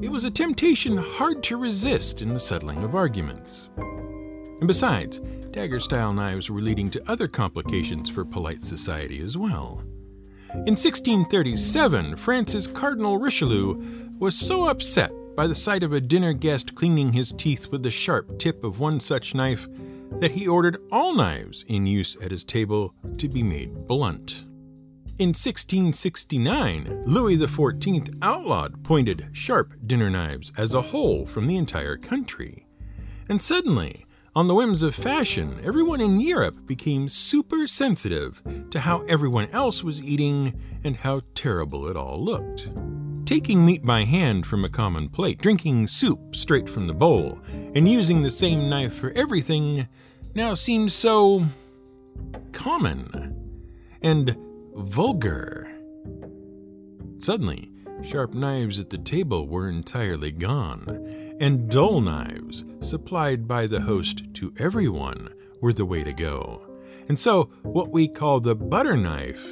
it 0.01 0.11
was 0.11 0.25
a 0.25 0.31
temptation 0.31 0.97
hard 0.97 1.43
to 1.45 1.57
resist 1.57 2.23
in 2.23 2.33
the 2.33 2.39
settling 2.39 2.83
of 2.85 2.95
arguments. 2.95 3.69
And 3.77 4.67
besides, 4.67 5.21
dagger 5.51 5.81
style 5.81 6.13
knives 6.13 6.51
were 6.51 6.61
leading 6.61 6.91
to 6.91 7.11
other 7.11 7.29
complications 7.29 8.09
for 8.09 8.25
polite 8.25 8.63
society 8.63 9.21
as 9.21 9.37
well. 9.37 9.83
In 10.55 10.77
1637, 10.77 12.17
France's 12.17 12.67
Cardinal 12.67 13.19
Richelieu 13.19 14.11
was 14.19 14.39
so 14.39 14.69
upset 14.69 15.13
by 15.35 15.47
the 15.47 15.55
sight 15.55 15.83
of 15.83 15.93
a 15.93 16.01
dinner 16.01 16.33
guest 16.33 16.75
cleaning 16.75 17.13
his 17.13 17.33
teeth 17.33 17.69
with 17.69 17.83
the 17.83 17.91
sharp 17.91 18.39
tip 18.39 18.63
of 18.63 18.79
one 18.79 19.01
such 19.01 19.35
knife 19.35 19.67
that 20.21 20.33
he 20.33 20.47
ordered 20.47 20.77
all 20.93 21.15
knives 21.15 21.65
in 21.69 21.87
use 21.87 22.17
at 22.23 22.31
his 22.31 22.45
table 22.45 22.95
to 23.19 23.29
be 23.29 23.43
made 23.43 23.87
blunt. 23.87 24.45
In 25.19 25.29
1669, 25.29 27.03
Louis 27.05 27.37
XIV 27.37 28.17
outlawed 28.23 28.83
pointed, 28.83 29.29
sharp 29.33 29.75
dinner 29.87 30.09
knives 30.09 30.51
as 30.57 30.73
a 30.73 30.81
whole 30.81 31.27
from 31.27 31.47
the 31.47 31.57
entire 31.57 31.99
country. 31.99 32.67
And 33.29 33.41
suddenly, 33.43 34.07
on 34.35 34.49
the 34.49 34.55
whims 34.55 34.83
of 34.83 34.95
fashion, 34.95 35.61
everyone 35.63 36.01
in 36.01 36.19
Europe 36.19 36.67
became 36.67 37.11
super 37.11 37.67
sensitive 37.67 38.43
to 38.71 38.81
how 38.81 39.03
everyone 39.03 39.49
else 39.51 39.85
was 39.85 40.03
eating 40.03 40.59
and 40.83 40.97
how 40.97 41.21
terrible 41.35 41.89
it 41.89 41.97
all 41.97 42.19
looked. 42.19 42.71
Taking 43.27 43.67
meat 43.67 43.85
by 43.85 44.05
hand 44.05 44.47
from 44.47 44.65
a 44.65 44.71
common 44.71 45.11
plate, 45.11 45.39
drinking 45.39 45.89
soup 45.89 46.35
straight 46.35 46.71
from 46.71 46.87
the 46.87 46.95
bowl, 46.95 47.39
and 47.75 47.87
using 47.87 48.23
the 48.23 48.31
same 48.31 48.71
knife 48.71 48.95
for 48.95 49.11
everything 49.11 49.89
now 50.35 50.55
seemed 50.55 50.91
so 50.91 51.45
common 52.53 53.39
and 54.01 54.37
vulgar. 54.75 55.73
Suddenly, 57.19 57.71
sharp 58.03 58.35
knives 58.35 58.81
at 58.81 58.91
the 58.91 58.99
table 58.99 59.47
were 59.47 59.69
entirely 59.69 60.33
gone, 60.33 61.37
and 61.41 61.71
dull 61.71 62.01
knives, 62.01 62.65
supplied 62.81 63.47
by 63.47 63.67
the 63.67 63.81
host 63.81 64.23
to 64.35 64.53
everyone, 64.59 65.29
were 65.61 65.73
the 65.73 65.87
way 65.87 66.03
to 66.03 66.13
go. 66.13 66.63
And 67.09 67.19
so, 67.19 67.51
what 67.63 67.91
we 67.91 68.09
call 68.09 68.41
the 68.41 68.55
butter 68.55 68.97
knife 68.97 69.47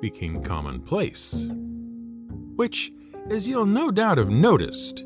became 0.00 0.42
commonplace. 0.42 1.48
Which, 2.56 2.92
as 3.30 3.48
you'll 3.48 3.66
no 3.66 3.90
doubt 3.90 4.18
have 4.18 4.30
noticed, 4.30 5.04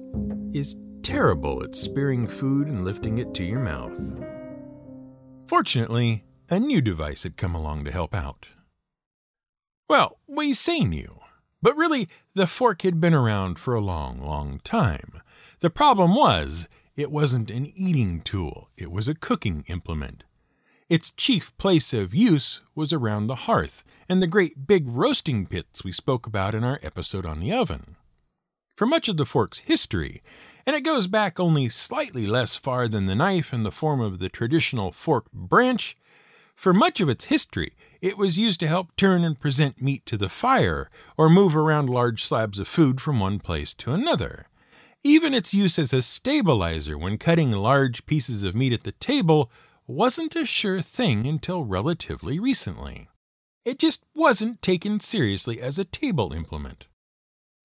is 0.52 0.76
terrible 1.02 1.62
at 1.62 1.76
spearing 1.76 2.26
food 2.26 2.66
and 2.66 2.84
lifting 2.84 3.18
it 3.18 3.32
to 3.34 3.44
your 3.44 3.60
mouth. 3.60 3.98
Fortunately, 5.46 6.24
a 6.50 6.58
new 6.58 6.80
device 6.80 7.22
had 7.22 7.36
come 7.36 7.54
along 7.54 7.84
to 7.84 7.92
help 7.92 8.14
out. 8.14 8.46
Well, 9.88 10.18
we 10.26 10.52
say 10.52 10.80
new, 10.80 11.20
but 11.62 11.76
really, 11.76 12.08
the 12.34 12.48
fork 12.48 12.82
had 12.82 13.00
been 13.00 13.14
around 13.14 13.58
for 13.58 13.74
a 13.74 13.80
long, 13.80 14.20
long 14.20 14.60
time. 14.64 15.20
The 15.60 15.70
problem 15.70 16.14
was, 16.14 16.66
it 16.96 17.12
wasn't 17.12 17.52
an 17.52 17.72
eating 17.76 18.20
tool, 18.20 18.68
it 18.76 18.90
was 18.90 19.06
a 19.06 19.14
cooking 19.14 19.64
implement. 19.68 20.24
Its 20.88 21.10
chief 21.10 21.56
place 21.56 21.92
of 21.92 22.14
use 22.14 22.62
was 22.74 22.92
around 22.92 23.26
the 23.26 23.46
hearth 23.46 23.84
and 24.08 24.20
the 24.20 24.26
great 24.26 24.66
big 24.66 24.88
roasting 24.88 25.46
pits 25.46 25.84
we 25.84 25.92
spoke 25.92 26.26
about 26.26 26.54
in 26.54 26.64
our 26.64 26.80
episode 26.82 27.26
on 27.26 27.38
the 27.38 27.52
oven. 27.52 27.94
For 28.76 28.86
much 28.86 29.08
of 29.08 29.16
the 29.16 29.26
fork's 29.26 29.60
history, 29.60 30.20
and 30.66 30.74
it 30.74 30.82
goes 30.82 31.06
back 31.06 31.38
only 31.38 31.68
slightly 31.68 32.26
less 32.26 32.56
far 32.56 32.88
than 32.88 33.06
the 33.06 33.14
knife 33.14 33.52
in 33.52 33.62
the 33.62 33.70
form 33.70 34.00
of 34.00 34.18
the 34.18 34.28
traditional 34.28 34.90
forked 34.90 35.32
branch, 35.32 35.96
for 36.56 36.72
much 36.72 37.00
of 37.00 37.08
its 37.08 37.26
history, 37.26 37.74
it 38.00 38.16
was 38.16 38.38
used 38.38 38.58
to 38.60 38.66
help 38.66 38.96
turn 38.96 39.22
and 39.22 39.38
present 39.38 39.80
meat 39.80 40.04
to 40.06 40.16
the 40.16 40.30
fire 40.30 40.90
or 41.16 41.28
move 41.28 41.54
around 41.54 41.88
large 41.88 42.24
slabs 42.24 42.58
of 42.58 42.66
food 42.66 43.00
from 43.00 43.20
one 43.20 43.38
place 43.38 43.74
to 43.74 43.92
another. 43.92 44.48
Even 45.04 45.34
its 45.34 45.54
use 45.54 45.78
as 45.78 45.92
a 45.92 46.02
stabilizer 46.02 46.98
when 46.98 47.18
cutting 47.18 47.52
large 47.52 48.06
pieces 48.06 48.42
of 48.42 48.56
meat 48.56 48.72
at 48.72 48.84
the 48.84 48.92
table 48.92 49.50
wasn't 49.86 50.34
a 50.34 50.44
sure 50.46 50.80
thing 50.80 51.26
until 51.26 51.62
relatively 51.62 52.40
recently. 52.40 53.08
It 53.64 53.78
just 53.78 54.04
wasn't 54.14 54.62
taken 54.62 54.98
seriously 54.98 55.60
as 55.60 55.78
a 55.78 55.84
table 55.84 56.32
implement. 56.32 56.86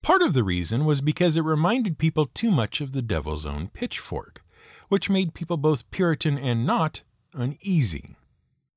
Part 0.02 0.22
of 0.22 0.34
the 0.34 0.44
reason 0.44 0.84
was 0.84 1.00
because 1.00 1.36
it 1.36 1.42
reminded 1.42 1.98
people 1.98 2.26
too 2.26 2.50
much 2.50 2.80
of 2.80 2.92
the 2.92 3.02
devil's 3.02 3.46
own 3.46 3.68
pitchfork, 3.68 4.44
which 4.88 5.08
made 5.08 5.34
people 5.34 5.56
both 5.56 5.90
Puritan 5.90 6.36
and 6.36 6.66
not 6.66 7.02
uneasy. 7.32 8.16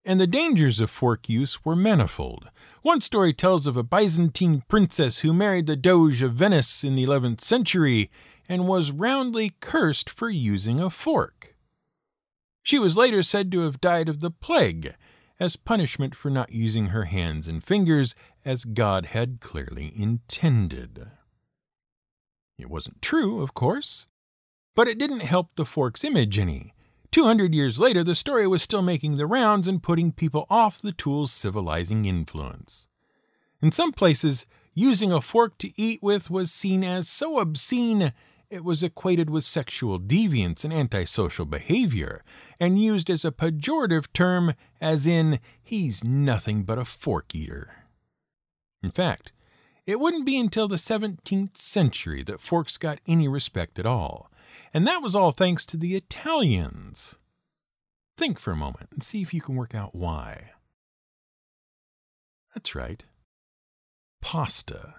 And 0.05 0.19
the 0.19 0.27
dangers 0.27 0.79
of 0.79 0.91
fork 0.91 1.27
use 1.27 1.65
were 1.65 1.75
manifold. 1.75 2.51
One 2.83 3.01
story 3.01 3.33
tells 3.33 3.65
of 3.65 3.75
a 3.75 3.83
Byzantine 3.83 4.63
princess 4.67 5.19
who 5.19 5.33
married 5.33 5.65
the 5.65 5.75
Doge 5.75 6.21
of 6.21 6.35
Venice 6.35 6.83
in 6.83 6.93
the 6.93 7.03
11th 7.03 7.41
century 7.41 8.11
and 8.47 8.67
was 8.67 8.91
roundly 8.91 9.55
cursed 9.59 10.07
for 10.07 10.29
using 10.29 10.79
a 10.79 10.91
fork. 10.91 11.55
She 12.61 12.77
was 12.77 12.95
later 12.95 13.23
said 13.23 13.51
to 13.51 13.61
have 13.61 13.81
died 13.81 14.07
of 14.07 14.21
the 14.21 14.29
plague 14.29 14.93
as 15.39 15.55
punishment 15.55 16.13
for 16.13 16.29
not 16.29 16.51
using 16.51 16.87
her 16.87 17.05
hands 17.05 17.47
and 17.47 17.63
fingers 17.63 18.13
as 18.45 18.63
God 18.63 19.07
had 19.07 19.39
clearly 19.41 19.91
intended. 19.95 21.09
It 22.59 22.69
wasn't 22.69 23.01
true, 23.01 23.41
of 23.41 23.55
course, 23.55 24.05
but 24.75 24.87
it 24.87 24.99
didn't 24.99 25.21
help 25.21 25.55
the 25.55 25.65
fork's 25.65 26.03
image 26.03 26.37
any. 26.37 26.74
Two 27.11 27.25
hundred 27.25 27.53
years 27.53 27.79
later, 27.79 28.03
the 28.03 28.15
story 28.15 28.47
was 28.47 28.61
still 28.61 28.81
making 28.81 29.17
the 29.17 29.27
rounds 29.27 29.67
and 29.67 29.81
putting 29.81 30.11
people 30.11 30.45
off 30.49 30.81
the 30.81 30.91
tool's 30.91 31.31
civilizing 31.31 32.05
influence. 32.05 32.87
In 33.61 33.71
some 33.71 33.91
places, 33.91 34.45
using 34.73 35.11
a 35.11 35.21
fork 35.21 35.57
to 35.59 35.71
eat 35.81 36.03
with 36.03 36.29
was 36.29 36.51
seen 36.51 36.83
as 36.83 37.07
so 37.07 37.39
obscene 37.39 38.13
it 38.49 38.63
was 38.63 38.83
equated 38.83 39.29
with 39.29 39.43
sexual 39.43 39.99
deviance 39.99 40.63
and 40.63 40.73
antisocial 40.73 41.45
behavior, 41.45 42.23
and 42.59 42.81
used 42.81 43.09
as 43.09 43.25
a 43.25 43.31
pejorative 43.31 44.07
term, 44.13 44.53
as 44.79 45.07
in, 45.07 45.39
he's 45.61 46.03
nothing 46.03 46.63
but 46.63 46.77
a 46.77 46.85
fork 46.85 47.33
eater. 47.33 47.85
In 48.83 48.91
fact, 48.91 49.31
it 49.85 49.99
wouldn't 49.99 50.25
be 50.25 50.37
until 50.37 50.67
the 50.67 50.75
17th 50.75 51.57
century 51.57 52.23
that 52.23 52.41
forks 52.41 52.77
got 52.77 52.99
any 53.07 53.27
respect 53.27 53.79
at 53.79 53.85
all, 53.85 54.31
and 54.75 54.85
that 54.85 55.01
was 55.01 55.15
all 55.15 55.31
thanks 55.31 55.65
to 55.65 55.77
the 55.77 55.95
Italians. 55.95 57.15
Think 58.17 58.37
for 58.37 58.51
a 58.51 58.57
moment 58.57 58.89
and 58.91 59.01
see 59.01 59.21
if 59.21 59.33
you 59.33 59.39
can 59.39 59.55
work 59.55 59.73
out 59.73 59.95
why. 59.95 60.51
That's 62.53 62.75
right. 62.75 63.05
Pasta. 64.21 64.95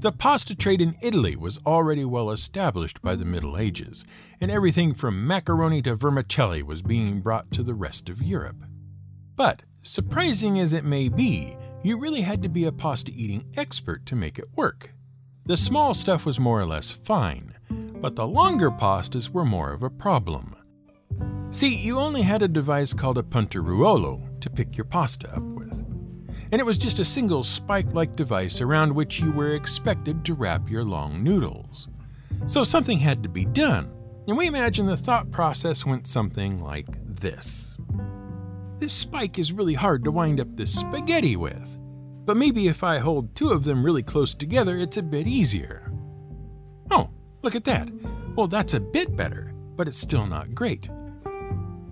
The 0.00 0.10
pasta 0.10 0.56
trade 0.56 0.82
in 0.82 0.96
Italy 1.00 1.36
was 1.36 1.60
already 1.64 2.04
well 2.04 2.32
established 2.32 3.00
by 3.02 3.14
the 3.14 3.24
Middle 3.24 3.56
Ages, 3.56 4.04
and 4.40 4.50
everything 4.50 4.94
from 4.94 5.28
macaroni 5.28 5.80
to 5.82 5.94
vermicelli 5.94 6.64
was 6.64 6.82
being 6.82 7.20
brought 7.20 7.52
to 7.52 7.62
the 7.62 7.74
rest 7.74 8.08
of 8.08 8.20
Europe. 8.20 8.64
But, 9.36 9.62
surprising 9.84 10.58
as 10.58 10.72
it 10.72 10.84
may 10.84 11.08
be, 11.08 11.56
you 11.84 12.00
really 12.00 12.22
had 12.22 12.42
to 12.42 12.48
be 12.48 12.64
a 12.64 12.72
pasta 12.72 13.12
eating 13.14 13.44
expert 13.56 14.04
to 14.06 14.16
make 14.16 14.40
it 14.40 14.56
work. 14.56 14.92
The 15.46 15.56
small 15.56 15.94
stuff 15.94 16.26
was 16.26 16.40
more 16.40 16.60
or 16.60 16.66
less 16.66 16.90
fine, 16.90 17.54
but 18.04 18.16
the 18.16 18.26
longer 18.26 18.70
pastas 18.70 19.30
were 19.30 19.46
more 19.46 19.72
of 19.72 19.82
a 19.82 19.88
problem. 19.88 20.54
See, 21.50 21.74
you 21.74 21.98
only 21.98 22.20
had 22.20 22.42
a 22.42 22.48
device 22.48 22.92
called 22.92 23.16
a 23.16 23.22
punteruolo 23.22 24.38
to 24.42 24.50
pick 24.50 24.76
your 24.76 24.84
pasta 24.84 25.34
up 25.34 25.42
with 25.42 25.82
and 26.52 26.60
it 26.60 26.66
was 26.66 26.76
just 26.76 26.98
a 26.98 27.04
single 27.04 27.42
spike 27.42 27.90
like 27.94 28.14
device 28.14 28.60
around 28.60 28.94
which 28.94 29.20
you 29.20 29.32
were 29.32 29.54
expected 29.54 30.22
to 30.22 30.34
wrap 30.34 30.68
your 30.68 30.84
long 30.84 31.24
noodles. 31.24 31.88
So 32.44 32.62
something 32.62 32.98
had 32.98 33.22
to 33.22 33.30
be 33.30 33.46
done, 33.46 33.90
and 34.28 34.36
we 34.36 34.48
imagine 34.48 34.84
the 34.84 34.98
thought 34.98 35.30
process 35.30 35.86
went 35.86 36.06
something 36.06 36.62
like 36.62 36.86
this 37.06 37.78
This 38.76 38.92
spike 38.92 39.38
is 39.38 39.50
really 39.50 39.72
hard 39.72 40.04
to 40.04 40.12
wind 40.12 40.40
up 40.40 40.54
this 40.54 40.78
spaghetti 40.78 41.36
with. 41.36 41.78
but 42.26 42.36
maybe 42.36 42.68
if 42.68 42.84
I 42.84 42.98
hold 42.98 43.34
two 43.34 43.50
of 43.50 43.64
them 43.64 43.82
really 43.82 44.02
close 44.02 44.34
together, 44.34 44.76
it's 44.76 44.98
a 44.98 45.02
bit 45.02 45.26
easier. 45.26 45.90
Look 47.44 47.54
at 47.54 47.64
that. 47.64 47.90
Well, 48.36 48.48
that's 48.48 48.72
a 48.72 48.80
bit 48.80 49.14
better, 49.14 49.52
but 49.76 49.86
it's 49.86 49.98
still 49.98 50.26
not 50.26 50.54
great. 50.54 50.88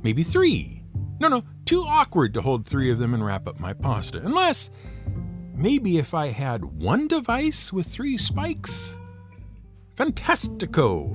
Maybe 0.02 0.22
three. 0.22 0.82
No, 1.20 1.28
no, 1.28 1.44
too 1.66 1.82
awkward 1.82 2.32
to 2.34 2.40
hold 2.40 2.66
three 2.66 2.90
of 2.90 2.98
them 2.98 3.12
and 3.12 3.22
wrap 3.22 3.46
up 3.46 3.60
my 3.60 3.74
pasta. 3.74 4.22
Unless, 4.24 4.70
maybe 5.54 5.98
if 5.98 6.14
I 6.14 6.28
had 6.28 6.64
one 6.64 7.06
device 7.06 7.70
with 7.70 7.86
three 7.86 8.16
spikes? 8.16 8.98
Fantastico! 9.94 11.12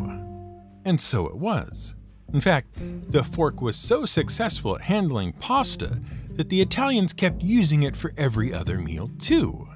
And 0.85 1.01
so 1.01 1.25
it 1.25 1.35
was. 1.35 1.95
In 2.31 2.39
fact, 2.39 2.67
the 3.09 3.23
fork 3.23 3.59
was 3.59 3.75
so 3.75 4.05
successful 4.05 4.75
at 4.75 4.83
handling 4.83 5.33
pasta 5.33 5.99
that 6.33 6.49
the 6.49 6.61
Italians 6.61 7.11
kept 7.11 7.41
using 7.41 7.81
it 7.81 7.95
for 7.95 8.13
every 8.17 8.53
other 8.53 8.77
meal, 8.77 9.09
too. 9.17 9.67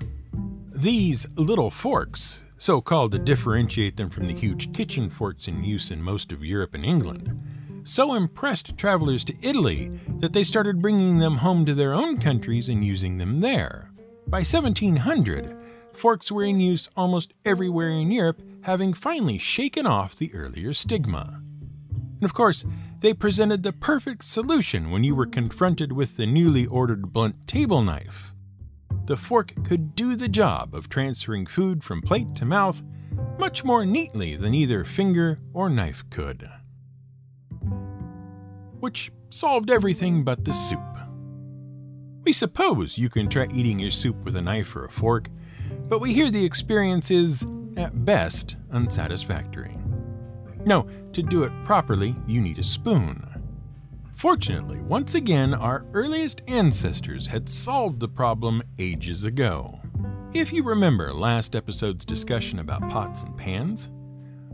These 0.71 1.27
little 1.35 1.71
forks, 1.71 2.43
so 2.61 2.79
called 2.79 3.11
to 3.11 3.17
differentiate 3.17 3.97
them 3.97 4.07
from 4.07 4.27
the 4.27 4.33
huge 4.35 4.71
kitchen 4.71 5.09
forks 5.09 5.47
in 5.47 5.63
use 5.63 5.89
in 5.89 5.99
most 5.99 6.31
of 6.31 6.45
Europe 6.45 6.75
and 6.75 6.85
England, 6.85 7.41
so 7.83 8.13
impressed 8.13 8.77
travelers 8.77 9.23
to 9.23 9.33
Italy 9.41 9.89
that 10.19 10.31
they 10.31 10.43
started 10.43 10.79
bringing 10.79 11.17
them 11.17 11.37
home 11.37 11.65
to 11.65 11.73
their 11.73 11.91
own 11.91 12.19
countries 12.19 12.69
and 12.69 12.85
using 12.85 13.17
them 13.17 13.41
there. 13.41 13.89
By 14.27 14.41
1700, 14.41 15.57
forks 15.91 16.31
were 16.31 16.43
in 16.43 16.59
use 16.59 16.87
almost 16.95 17.33
everywhere 17.43 17.89
in 17.89 18.11
Europe, 18.11 18.43
having 18.61 18.93
finally 18.93 19.39
shaken 19.39 19.87
off 19.87 20.15
the 20.15 20.31
earlier 20.31 20.71
stigma. 20.71 21.41
And 21.89 22.23
of 22.23 22.35
course, 22.35 22.63
they 22.99 23.15
presented 23.15 23.63
the 23.63 23.73
perfect 23.73 24.23
solution 24.23 24.91
when 24.91 25.03
you 25.03 25.15
were 25.15 25.25
confronted 25.25 25.93
with 25.93 26.15
the 26.15 26.27
newly 26.27 26.67
ordered 26.67 27.11
blunt 27.11 27.47
table 27.47 27.81
knife. 27.81 28.31
The 29.11 29.17
fork 29.17 29.65
could 29.65 29.93
do 29.93 30.15
the 30.15 30.29
job 30.29 30.73
of 30.73 30.87
transferring 30.87 31.45
food 31.45 31.83
from 31.83 32.01
plate 32.01 32.33
to 32.35 32.45
mouth 32.45 32.81
much 33.37 33.61
more 33.61 33.85
neatly 33.85 34.37
than 34.37 34.53
either 34.53 34.85
finger 34.85 35.37
or 35.53 35.69
knife 35.69 36.05
could. 36.09 36.49
Which 38.79 39.11
solved 39.29 39.69
everything 39.69 40.23
but 40.23 40.45
the 40.45 40.53
soup. 40.53 40.79
We 42.23 42.31
suppose 42.31 42.97
you 42.97 43.09
can 43.09 43.27
try 43.27 43.47
eating 43.53 43.79
your 43.79 43.91
soup 43.91 44.15
with 44.23 44.37
a 44.37 44.41
knife 44.41 44.73
or 44.77 44.85
a 44.85 44.89
fork, 44.89 45.27
but 45.89 45.99
we 45.99 46.13
hear 46.13 46.31
the 46.31 46.45
experience 46.45 47.11
is, 47.11 47.45
at 47.75 48.05
best, 48.05 48.55
unsatisfactory. 48.71 49.77
No, 50.65 50.87
to 51.11 51.21
do 51.21 51.43
it 51.43 51.51
properly, 51.65 52.15
you 52.27 52.39
need 52.39 52.59
a 52.59 52.63
spoon. 52.63 53.30
Fortunately, 54.21 54.79
once 54.81 55.15
again, 55.15 55.55
our 55.55 55.83
earliest 55.93 56.41
ancestors 56.47 57.25
had 57.25 57.49
solved 57.49 57.99
the 57.99 58.07
problem 58.07 58.61
ages 58.77 59.23
ago. 59.23 59.79
If 60.35 60.53
you 60.53 60.61
remember 60.61 61.11
last 61.11 61.55
episode's 61.55 62.05
discussion 62.05 62.59
about 62.59 62.87
pots 62.87 63.23
and 63.23 63.35
pans, 63.35 63.89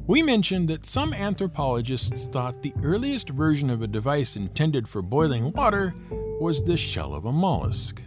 we 0.08 0.22
mentioned 0.24 0.70
that 0.70 0.86
some 0.86 1.14
anthropologists 1.14 2.28
thought 2.30 2.62
the 2.62 2.74
earliest 2.82 3.32
version 3.32 3.70
of 3.70 3.82
a 3.82 3.88
device 3.88 4.38
intended 4.38 4.88
for 4.88 5.02
boiling 5.02 5.52
water 5.52 5.94
was 6.40 6.64
the 6.64 6.78
shell 6.78 7.14
of 7.14 7.26
a 7.26 7.34
mollusk, 7.34 8.02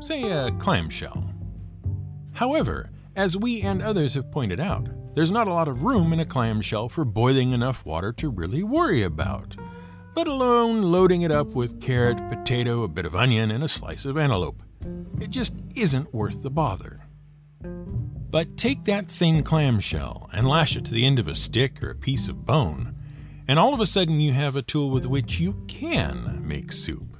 say 0.00 0.32
a 0.32 0.50
clamshell. 0.58 1.32
However, 2.32 2.90
as 3.14 3.36
we 3.36 3.62
and 3.62 3.80
others 3.80 4.14
have 4.14 4.32
pointed 4.32 4.58
out, 4.58 4.88
there's 5.14 5.30
not 5.30 5.46
a 5.46 5.52
lot 5.52 5.68
of 5.68 5.84
room 5.84 6.12
in 6.12 6.18
a 6.18 6.26
clamshell 6.26 6.88
for 6.88 7.04
boiling 7.04 7.52
enough 7.52 7.86
water 7.86 8.12
to 8.14 8.30
really 8.30 8.64
worry 8.64 9.04
about, 9.04 9.54
let 10.14 10.28
alone 10.28 10.82
loading 10.82 11.22
it 11.22 11.32
up 11.32 11.48
with 11.48 11.80
carrot, 11.80 12.18
potato, 12.30 12.84
a 12.84 12.88
bit 12.88 13.06
of 13.06 13.16
onion, 13.16 13.50
and 13.50 13.64
a 13.64 13.68
slice 13.68 14.04
of 14.04 14.16
antelope. 14.16 14.62
It 15.20 15.30
just 15.30 15.56
isn't 15.74 16.14
worth 16.14 16.42
the 16.42 16.50
bother. 16.50 17.00
But 17.62 18.56
take 18.56 18.84
that 18.84 19.10
same 19.10 19.42
clamshell 19.42 20.28
and 20.32 20.48
lash 20.48 20.76
it 20.76 20.84
to 20.86 20.92
the 20.92 21.04
end 21.04 21.18
of 21.18 21.28
a 21.28 21.34
stick 21.34 21.82
or 21.82 21.90
a 21.90 21.96
piece 21.96 22.28
of 22.28 22.46
bone, 22.46 22.94
and 23.48 23.58
all 23.58 23.74
of 23.74 23.80
a 23.80 23.86
sudden 23.86 24.20
you 24.20 24.32
have 24.32 24.56
a 24.56 24.62
tool 24.62 24.90
with 24.90 25.06
which 25.06 25.40
you 25.40 25.64
can 25.68 26.46
make 26.46 26.72
soup. 26.72 27.16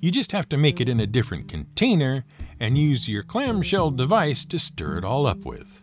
You 0.00 0.10
just 0.10 0.32
have 0.32 0.48
to 0.50 0.58
make 0.58 0.80
it 0.80 0.88
in 0.88 1.00
a 1.00 1.06
different 1.06 1.48
container 1.48 2.24
and 2.60 2.76
use 2.76 3.08
your 3.08 3.22
clamshell 3.22 3.90
device 3.90 4.44
to 4.46 4.58
stir 4.58 4.98
it 4.98 5.04
all 5.04 5.26
up 5.26 5.46
with. 5.46 5.82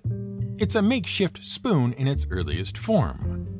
It's 0.59 0.75
a 0.75 0.81
makeshift 0.83 1.43
spoon 1.43 1.93
in 1.93 2.07
its 2.07 2.27
earliest 2.29 2.77
form. 2.77 3.50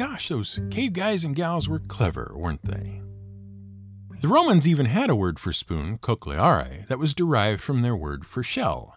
Gosh, 0.00 0.30
those 0.30 0.58
cave 0.70 0.94
guys 0.94 1.24
and 1.24 1.36
gals 1.36 1.68
were 1.68 1.78
clever, 1.78 2.32
weren't 2.34 2.64
they? 2.64 3.02
The 4.22 4.28
Romans 4.28 4.66
even 4.66 4.86
had 4.86 5.10
a 5.10 5.14
word 5.14 5.38
for 5.38 5.52
spoon, 5.52 5.98
cochleare, 5.98 6.86
that 6.88 6.98
was 6.98 7.12
derived 7.12 7.60
from 7.60 7.82
their 7.82 7.94
word 7.94 8.24
for 8.24 8.42
shell. 8.42 8.96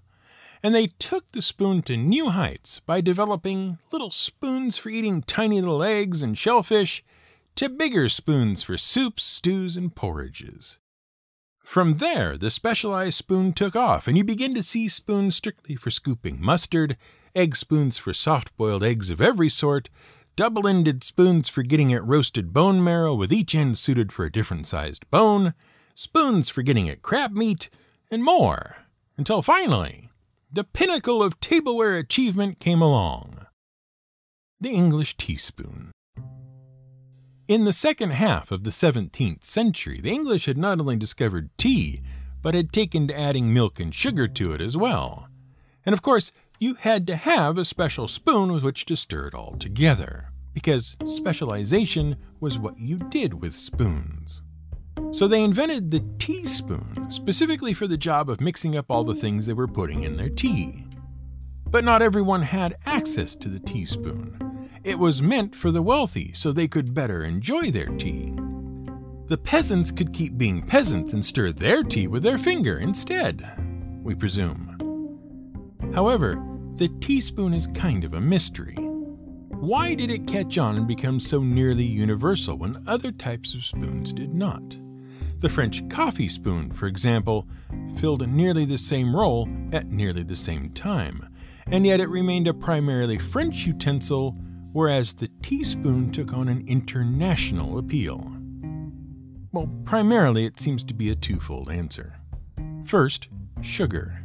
And 0.63 0.73
they 0.73 0.87
took 0.87 1.29
the 1.33 1.41
spoon 1.41 1.81
to 1.81 1.97
new 1.97 2.29
heights 2.29 2.79
by 2.79 3.01
developing 3.01 3.79
little 3.91 4.11
spoons 4.11 4.77
for 4.77 4.87
eating 4.87 5.21
tiny 5.21 5.59
little 5.59 5.83
eggs 5.83 6.23
and 6.23 6.37
shellfish 6.37 7.03
to 7.55 7.67
bigger 7.67 8.07
spoons 8.07 8.63
for 8.63 8.77
soups, 8.77 9.23
stews, 9.23 9.75
and 9.75 9.93
porridges. 9.93 10.79
From 11.65 11.97
there, 11.97 12.37
the 12.37 12.49
specialized 12.49 13.15
spoon 13.15 13.51
took 13.51 13.75
off, 13.75 14.07
and 14.07 14.17
you 14.17 14.23
begin 14.23 14.53
to 14.55 14.63
see 14.63 14.87
spoons 14.87 15.35
strictly 15.35 15.75
for 15.75 15.91
scooping 15.91 16.41
mustard, 16.41 16.95
egg 17.35 17.57
spoons 17.57 17.97
for 17.97 18.13
soft 18.13 18.55
boiled 18.55 18.85
eggs 18.85 19.09
of 19.09 19.19
every 19.19 19.49
sort, 19.49 19.89
double 20.35 20.67
ended 20.67 21.03
spoons 21.03 21.49
for 21.49 21.63
getting 21.63 21.93
at 21.93 22.05
roasted 22.05 22.53
bone 22.53 22.83
marrow 22.83 23.13
with 23.13 23.31
each 23.31 23.53
end 23.53 23.77
suited 23.77 24.11
for 24.11 24.25
a 24.25 24.31
different 24.31 24.65
sized 24.65 25.09
bone, 25.11 25.53
spoons 25.95 26.49
for 26.49 26.61
getting 26.63 26.89
at 26.89 27.01
crab 27.01 27.33
meat, 27.33 27.69
and 28.09 28.23
more, 28.23 28.77
until 29.17 29.41
finally, 29.41 30.09
the 30.51 30.63
pinnacle 30.63 31.21
of 31.21 31.39
tableware 31.39 31.95
achievement 31.97 32.59
came 32.59 32.81
along 32.81 33.45
the 34.59 34.69
English 34.69 35.17
teaspoon. 35.17 35.91
In 37.49 37.65
the 37.65 37.73
second 37.73 38.11
half 38.11 38.49
of 38.49 38.63
the 38.63 38.69
17th 38.69 39.43
century, 39.43 39.99
the 39.99 40.11
English 40.11 40.45
had 40.45 40.57
not 40.57 40.79
only 40.79 40.95
discovered 40.95 41.49
tea, 41.57 41.99
but 42.41 42.55
had 42.55 42.71
taken 42.71 43.07
to 43.07 43.19
adding 43.19 43.53
milk 43.53 43.81
and 43.81 43.93
sugar 43.93 44.25
to 44.29 44.53
it 44.53 44.61
as 44.61 44.77
well. 44.77 45.27
And 45.85 45.91
of 45.91 46.01
course, 46.01 46.31
you 46.63 46.75
had 46.75 47.05
to 47.05 47.17
have 47.17 47.57
a 47.57 47.65
special 47.65 48.07
spoon 48.07 48.49
with 48.49 48.63
which 48.63 48.85
to 48.85 48.95
stir 48.95 49.27
it 49.27 49.35
all 49.35 49.53
together, 49.59 50.29
because 50.53 50.95
specialization 51.03 52.15
was 52.39 52.57
what 52.57 52.79
you 52.79 52.97
did 52.97 53.33
with 53.33 53.53
spoons. 53.53 54.41
So 55.11 55.27
they 55.27 55.43
invented 55.43 55.91
the 55.91 56.05
teaspoon 56.19 57.11
specifically 57.11 57.73
for 57.73 57.85
the 57.85 57.97
job 57.97 58.29
of 58.29 58.39
mixing 58.39 58.77
up 58.77 58.85
all 58.89 59.03
the 59.03 59.13
things 59.13 59.45
they 59.45 59.51
were 59.51 59.67
putting 59.67 60.03
in 60.03 60.15
their 60.15 60.29
tea. 60.29 60.85
But 61.69 61.83
not 61.83 62.01
everyone 62.01 62.43
had 62.43 62.77
access 62.85 63.35
to 63.35 63.49
the 63.49 63.59
teaspoon. 63.59 64.69
It 64.85 64.97
was 64.97 65.21
meant 65.21 65.57
for 65.57 65.69
the 65.69 65.81
wealthy 65.81 66.31
so 66.31 66.53
they 66.53 66.69
could 66.69 66.93
better 66.93 67.25
enjoy 67.25 67.71
their 67.71 67.89
tea. 67.89 68.33
The 69.25 69.37
peasants 69.37 69.91
could 69.91 70.13
keep 70.13 70.37
being 70.37 70.65
peasants 70.65 71.11
and 71.11 71.25
stir 71.25 71.51
their 71.51 71.83
tea 71.83 72.07
with 72.07 72.23
their 72.23 72.37
finger 72.37 72.77
instead, 72.77 73.45
we 74.01 74.15
presume. 74.15 74.69
However, 75.93 76.41
the 76.75 76.89
teaspoon 76.99 77.53
is 77.53 77.67
kind 77.67 78.03
of 78.03 78.13
a 78.13 78.21
mystery. 78.21 78.75
Why 78.75 79.95
did 79.95 80.11
it 80.11 80.27
catch 80.27 80.57
on 80.57 80.77
and 80.77 80.87
become 80.87 81.19
so 81.19 81.41
nearly 81.41 81.83
universal 81.83 82.57
when 82.57 82.83
other 82.87 83.11
types 83.11 83.53
of 83.53 83.65
spoons 83.65 84.11
did 84.11 84.33
not? 84.33 84.77
The 85.39 85.49
French 85.49 85.87
coffee 85.89 86.29
spoon, 86.29 86.71
for 86.71 86.87
example, 86.87 87.47
filled 87.97 88.27
nearly 88.27 88.65
the 88.65 88.77
same 88.77 89.15
role 89.15 89.47
at 89.71 89.87
nearly 89.87 90.23
the 90.23 90.35
same 90.35 90.69
time, 90.71 91.27
and 91.67 91.85
yet 91.85 91.99
it 91.99 92.09
remained 92.09 92.47
a 92.47 92.53
primarily 92.53 93.19
French 93.19 93.65
utensil 93.65 94.37
whereas 94.73 95.13
the 95.13 95.29
teaspoon 95.41 96.11
took 96.11 96.33
on 96.33 96.49
an 96.49 96.65
international 96.67 97.77
appeal? 97.77 98.35
Well, 99.51 99.69
primarily 99.85 100.45
it 100.45 100.59
seems 100.59 100.83
to 100.85 100.93
be 100.93 101.09
a 101.09 101.15
twofold 101.15 101.69
answer. 101.69 102.15
First, 102.85 103.29
sugar. 103.61 104.22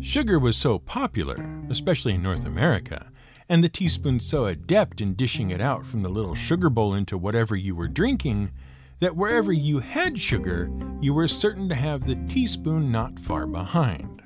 Sugar 0.00 0.38
was 0.38 0.56
so 0.56 0.78
popular, 0.78 1.36
especially 1.68 2.14
in 2.14 2.22
North 2.22 2.44
America, 2.44 3.10
and 3.48 3.62
the 3.62 3.68
teaspoon 3.68 4.20
so 4.20 4.46
adept 4.46 5.00
in 5.00 5.14
dishing 5.14 5.50
it 5.50 5.60
out 5.60 5.86
from 5.86 6.02
the 6.02 6.08
little 6.08 6.34
sugar 6.34 6.68
bowl 6.68 6.94
into 6.94 7.16
whatever 7.16 7.56
you 7.56 7.74
were 7.74 7.88
drinking, 7.88 8.50
that 8.98 9.16
wherever 9.16 9.52
you 9.52 9.80
had 9.80 10.18
sugar, 10.18 10.70
you 11.00 11.12
were 11.12 11.28
certain 11.28 11.68
to 11.68 11.74
have 11.74 12.04
the 12.04 12.16
teaspoon 12.28 12.90
not 12.90 13.18
far 13.18 13.46
behind. 13.46 14.22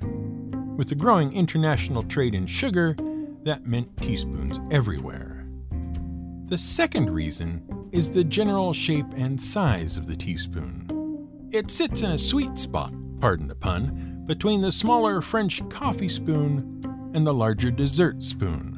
With 0.77 0.89
the 0.89 0.95
growing 0.95 1.33
international 1.33 2.03
trade 2.03 2.33
in 2.33 2.47
sugar, 2.47 2.95
that 3.43 3.65
meant 3.65 3.97
teaspoons 3.97 4.59
everywhere. 4.71 5.45
The 6.45 6.57
second 6.57 7.09
reason 7.09 7.63
is 7.91 8.09
the 8.09 8.23
general 8.23 8.73
shape 8.73 9.05
and 9.15 9.39
size 9.39 9.97
of 9.97 10.05
the 10.05 10.15
teaspoon. 10.15 10.87
It 11.51 11.71
sits 11.71 12.01
in 12.01 12.11
a 12.11 12.17
sweet 12.17 12.57
spot, 12.57 12.93
pardon 13.19 13.47
the 13.47 13.55
pun, 13.55 14.10
between 14.31 14.61
the 14.61 14.71
smaller 14.71 15.19
French 15.21 15.61
coffee 15.67 16.07
spoon 16.07 17.11
and 17.13 17.27
the 17.27 17.33
larger 17.33 17.69
dessert 17.69 18.23
spoon. 18.23 18.77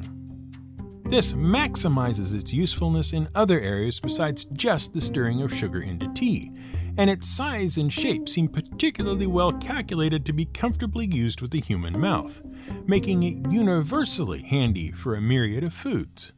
This 1.04 1.32
maximizes 1.34 2.34
its 2.34 2.52
usefulness 2.52 3.12
in 3.12 3.28
other 3.36 3.60
areas 3.60 4.00
besides 4.00 4.46
just 4.54 4.92
the 4.92 5.00
stirring 5.00 5.42
of 5.42 5.54
sugar 5.54 5.80
into 5.80 6.12
tea, 6.12 6.50
and 6.98 7.08
its 7.08 7.28
size 7.28 7.78
and 7.78 7.92
shape 7.92 8.28
seem 8.28 8.48
particularly 8.48 9.28
well 9.28 9.52
calculated 9.52 10.26
to 10.26 10.32
be 10.32 10.46
comfortably 10.46 11.06
used 11.06 11.40
with 11.40 11.52
the 11.52 11.60
human 11.60 12.00
mouth, 12.00 12.42
making 12.88 13.22
it 13.22 13.52
universally 13.52 14.42
handy 14.42 14.90
for 14.90 15.14
a 15.14 15.20
myriad 15.20 15.62
of 15.62 15.72
foods. 15.72 16.32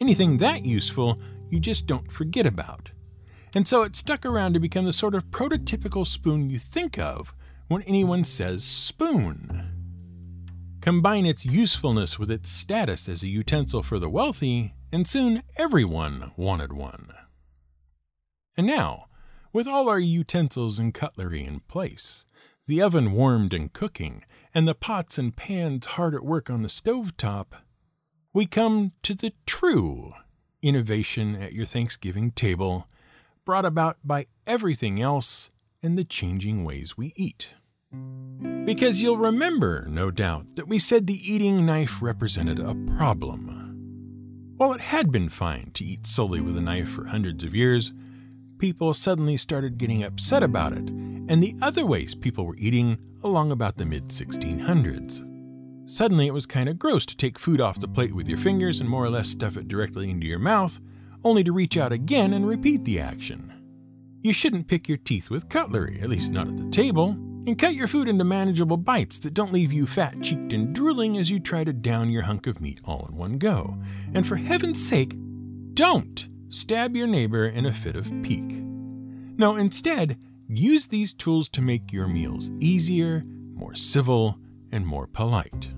Anything 0.00 0.36
that 0.36 0.64
useful, 0.64 1.20
you 1.50 1.58
just 1.58 1.88
don't 1.88 2.12
forget 2.12 2.46
about. 2.46 2.92
And 3.52 3.66
so 3.66 3.82
it 3.82 3.96
stuck 3.96 4.24
around 4.24 4.52
to 4.52 4.60
become 4.60 4.84
the 4.84 4.92
sort 4.92 5.16
of 5.16 5.32
prototypical 5.32 6.06
spoon 6.06 6.50
you 6.50 6.60
think 6.60 7.00
of 7.00 7.34
when 7.70 7.82
anyone 7.82 8.24
says 8.24 8.64
spoon. 8.64 9.70
Combine 10.80 11.24
its 11.24 11.46
usefulness 11.46 12.18
with 12.18 12.28
its 12.28 12.50
status 12.50 13.08
as 13.08 13.22
a 13.22 13.28
utensil 13.28 13.80
for 13.84 14.00
the 14.00 14.10
wealthy, 14.10 14.74
and 14.90 15.06
soon 15.06 15.44
everyone 15.56 16.32
wanted 16.36 16.72
one. 16.72 17.12
And 18.56 18.66
now, 18.66 19.06
with 19.52 19.68
all 19.68 19.88
our 19.88 20.00
utensils 20.00 20.80
and 20.80 20.92
cutlery 20.92 21.44
in 21.44 21.60
place, 21.60 22.24
the 22.66 22.82
oven 22.82 23.12
warmed 23.12 23.54
and 23.54 23.72
cooking, 23.72 24.24
and 24.52 24.66
the 24.66 24.74
pots 24.74 25.16
and 25.16 25.36
pans 25.36 25.86
hard 25.86 26.16
at 26.16 26.24
work 26.24 26.50
on 26.50 26.62
the 26.62 26.68
stove 26.68 27.16
top, 27.16 27.54
we 28.32 28.46
come 28.46 28.90
to 29.04 29.14
the 29.14 29.32
true 29.46 30.14
innovation 30.60 31.36
at 31.36 31.52
your 31.52 31.66
Thanksgiving 31.66 32.32
table, 32.32 32.88
brought 33.44 33.64
about 33.64 33.98
by 34.02 34.26
everything 34.44 35.00
else 35.00 35.50
and 35.84 35.96
the 35.96 36.04
changing 36.04 36.64
ways 36.64 36.96
we 36.96 37.12
eat. 37.14 37.54
Because 38.64 39.02
you'll 39.02 39.16
remember, 39.16 39.86
no 39.88 40.10
doubt, 40.10 40.56
that 40.56 40.68
we 40.68 40.78
said 40.78 41.06
the 41.06 41.32
eating 41.32 41.66
knife 41.66 42.00
represented 42.00 42.60
a 42.60 42.74
problem. 42.96 43.56
While 44.56 44.72
it 44.72 44.80
had 44.80 45.10
been 45.10 45.28
fine 45.28 45.70
to 45.74 45.84
eat 45.84 46.06
solely 46.06 46.40
with 46.40 46.56
a 46.56 46.60
knife 46.60 46.88
for 46.88 47.06
hundreds 47.06 47.42
of 47.42 47.54
years, 47.54 47.92
people 48.58 48.92
suddenly 48.92 49.36
started 49.36 49.78
getting 49.78 50.04
upset 50.04 50.42
about 50.42 50.72
it, 50.72 50.88
and 50.88 51.42
the 51.42 51.56
other 51.62 51.86
ways 51.86 52.14
people 52.14 52.44
were 52.44 52.56
eating 52.58 52.98
along 53.22 53.50
about 53.50 53.76
the 53.76 53.86
mid 53.86 54.08
1600s. 54.08 55.26
Suddenly, 55.90 56.26
it 56.26 56.34
was 56.34 56.46
kind 56.46 56.68
of 56.68 56.78
gross 56.78 57.04
to 57.06 57.16
take 57.16 57.38
food 57.38 57.60
off 57.60 57.80
the 57.80 57.88
plate 57.88 58.14
with 58.14 58.28
your 58.28 58.38
fingers 58.38 58.80
and 58.80 58.88
more 58.88 59.04
or 59.04 59.10
less 59.10 59.28
stuff 59.28 59.56
it 59.56 59.66
directly 59.66 60.10
into 60.10 60.26
your 60.26 60.38
mouth, 60.38 60.78
only 61.24 61.42
to 61.42 61.52
reach 61.52 61.76
out 61.76 61.92
again 61.92 62.32
and 62.34 62.46
repeat 62.46 62.84
the 62.84 63.00
action. 63.00 63.52
You 64.22 64.32
shouldn't 64.32 64.68
pick 64.68 64.86
your 64.86 64.98
teeth 64.98 65.30
with 65.30 65.48
cutlery, 65.48 65.98
at 66.00 66.10
least 66.10 66.30
not 66.30 66.46
at 66.46 66.56
the 66.56 66.70
table, 66.70 67.16
and 67.46 67.58
cut 67.58 67.74
your 67.74 67.88
food 67.88 68.08
into 68.08 68.24
manageable 68.24 68.76
bites 68.76 69.18
that 69.20 69.34
don't 69.34 69.52
leave 69.52 69.72
you 69.72 69.86
fat 69.86 70.20
cheeked 70.20 70.52
and 70.52 70.74
drooling 70.74 71.16
as 71.16 71.30
you 71.30 71.40
try 71.40 71.64
to 71.64 71.72
down 71.72 72.10
your 72.10 72.22
hunk 72.22 72.46
of 72.46 72.60
meat 72.60 72.80
all 72.84 73.06
in 73.08 73.16
one 73.16 73.38
go. 73.38 73.76
And 74.14 74.26
for 74.26 74.36
heaven's 74.36 74.84
sake, 74.84 75.14
don't 75.74 76.28
stab 76.48 76.96
your 76.96 77.06
neighbor 77.06 77.46
in 77.46 77.66
a 77.66 77.72
fit 77.72 77.96
of 77.96 78.10
pique. 78.22 78.62
No, 79.38 79.56
instead, 79.56 80.18
use 80.48 80.88
these 80.88 81.12
tools 81.12 81.48
to 81.50 81.62
make 81.62 81.92
your 81.92 82.06
meals 82.06 82.50
easier, 82.58 83.22
more 83.54 83.74
civil, 83.74 84.38
and 84.72 84.86
more 84.86 85.06
polite. 85.06 85.72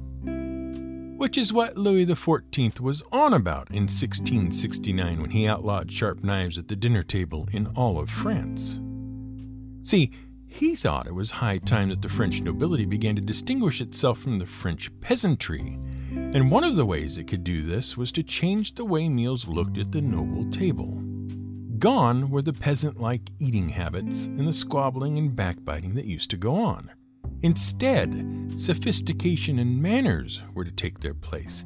Which 1.17 1.39
is 1.39 1.53
what 1.53 1.77
Louis 1.77 2.07
XIV 2.07 2.81
was 2.81 3.03
on 3.13 3.33
about 3.33 3.69
in 3.71 3.85
1669 3.85 5.21
when 5.21 5.31
he 5.31 5.47
outlawed 5.47 5.93
sharp 5.93 6.25
knives 6.25 6.59
at 6.59 6.67
the 6.67 6.75
dinner 6.75 7.05
table 7.05 7.49
in 7.53 7.69
all 7.77 8.01
of 8.01 8.11
France. 8.11 8.81
See, 9.85 10.11
he 10.53 10.75
thought 10.75 11.07
it 11.07 11.15
was 11.15 11.31
high 11.31 11.59
time 11.59 11.89
that 11.89 12.03
the 12.03 12.09
French 12.09 12.41
nobility 12.41 12.85
began 12.85 13.17
to 13.17 13.23
distinguish 13.23 13.81
itself 13.81 14.19
from 14.19 14.39
the 14.39 14.47
French 14.47 14.91
peasantry 15.01 15.79
and 16.15 16.51
one 16.51 16.65
of 16.65 16.77
the 16.77 16.87
ways 16.87 17.19
it 17.19 17.27
could 17.27 17.45
do 17.45 17.63
this 17.63 17.97
was 17.97 18.13
to 18.13 18.23
change 18.23 18.75
the 18.75 18.85
way 18.85 19.09
meals 19.09 19.47
looked 19.47 19.79
at 19.79 19.93
the 19.93 20.01
noble 20.01 20.51
table. 20.51 21.03
Gone 21.79 22.31
were 22.31 22.43
the 22.43 22.53
peasant 22.53 23.01
like 23.01 23.31
eating 23.39 23.69
habits 23.69 24.27
and 24.27 24.47
the 24.47 24.53
squabbling 24.53 25.19
and 25.19 25.35
backbiting 25.35 25.95
that 25.95 26.05
used 26.05 26.31
to 26.31 26.37
go 26.37 26.55
on. 26.55 26.91
Instead, 27.43 28.15
sophistication 28.57 29.59
and 29.59 29.83
manners 29.83 30.43
were 30.55 30.65
to 30.65 30.71
take 30.71 31.01
their 31.01 31.15
place. 31.15 31.65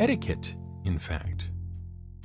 Etiquette, 0.00 0.56
in 0.84 0.98
fact. 0.98 1.50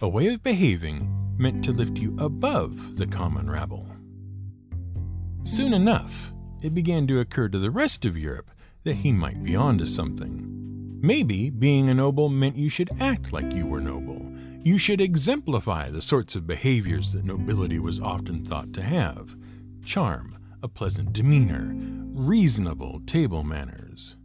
A 0.02 0.10
way 0.10 0.28
of 0.28 0.44
behaving 0.44 1.14
meant 1.38 1.64
to 1.66 1.72
lift 1.72 2.00
you 2.00 2.16
above 2.20 2.98
the 2.98 3.08
common 3.08 3.50
rabble. 3.50 3.88
Soon 5.48 5.74
enough, 5.74 6.34
it 6.62 6.74
began 6.74 7.08
to 7.08 7.22
occur 7.22 7.48
to 7.48 7.58
the 7.58 7.72
rest 7.72 8.04
of 8.04 8.18
Europe 8.18 8.52
that 8.84 8.96
he 8.96 9.14
might 9.14 9.42
be 9.42 9.56
onto 9.56 9.86
something. 9.86 11.00
Maybe 11.02 11.50
being 11.50 11.88
a 11.88 11.94
noble 11.94 12.28
meant 12.28 12.58
you 12.58 12.68
should 12.68 12.92
act 13.00 13.32
like 13.32 13.54
you 13.54 13.66
were 13.66 13.80
noble. 13.80 14.30
You 14.62 14.78
should 14.78 15.00
exemplify 15.00 15.90
the 15.90 16.02
sorts 16.02 16.36
of 16.36 16.46
behaviors 16.46 17.14
that 17.14 17.24
nobility 17.24 17.80
was 17.80 18.02
often 18.02 18.44
thought 18.44 18.74
to 18.74 18.82
have 18.82 19.38
charm, 19.86 20.38
a 20.64 20.68
pleasant 20.68 21.14
demeanor, 21.14 21.74
reasonable 22.12 23.00
table 23.06 23.44
manners. 23.44 24.18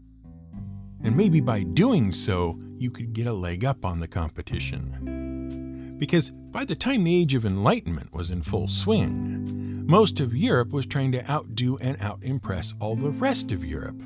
And 1.05 1.17
maybe 1.17 1.41
by 1.41 1.63
doing 1.63 2.11
so, 2.11 2.61
you 2.79 2.91
could 2.91 3.13
get 3.13 3.29
a 3.29 3.33
leg 3.33 3.65
up 3.65 3.85
on 3.85 4.01
the 4.01 4.09
competition. 4.09 5.95
Because 5.99 6.31
by 6.31 6.65
the 6.65 6.75
time 6.75 7.05
the 7.05 7.15
Age 7.15 7.37
of 7.37 7.47
Enlightenment 7.47 8.13
was 8.13 8.33
in 8.33 8.43
full 8.43 8.67
swing, 8.67 9.62
most 9.85 10.21
of 10.21 10.37
Europe 10.37 10.71
was 10.71 10.87
trying 10.87 11.13
to 11.13 11.31
outdo 11.31 11.77
and 11.79 12.01
out 12.01 12.23
impress 12.23 12.75
all 12.81 12.95
the 12.95 13.11
rest 13.11 13.53
of 13.53 13.65
Europe. 13.65 14.01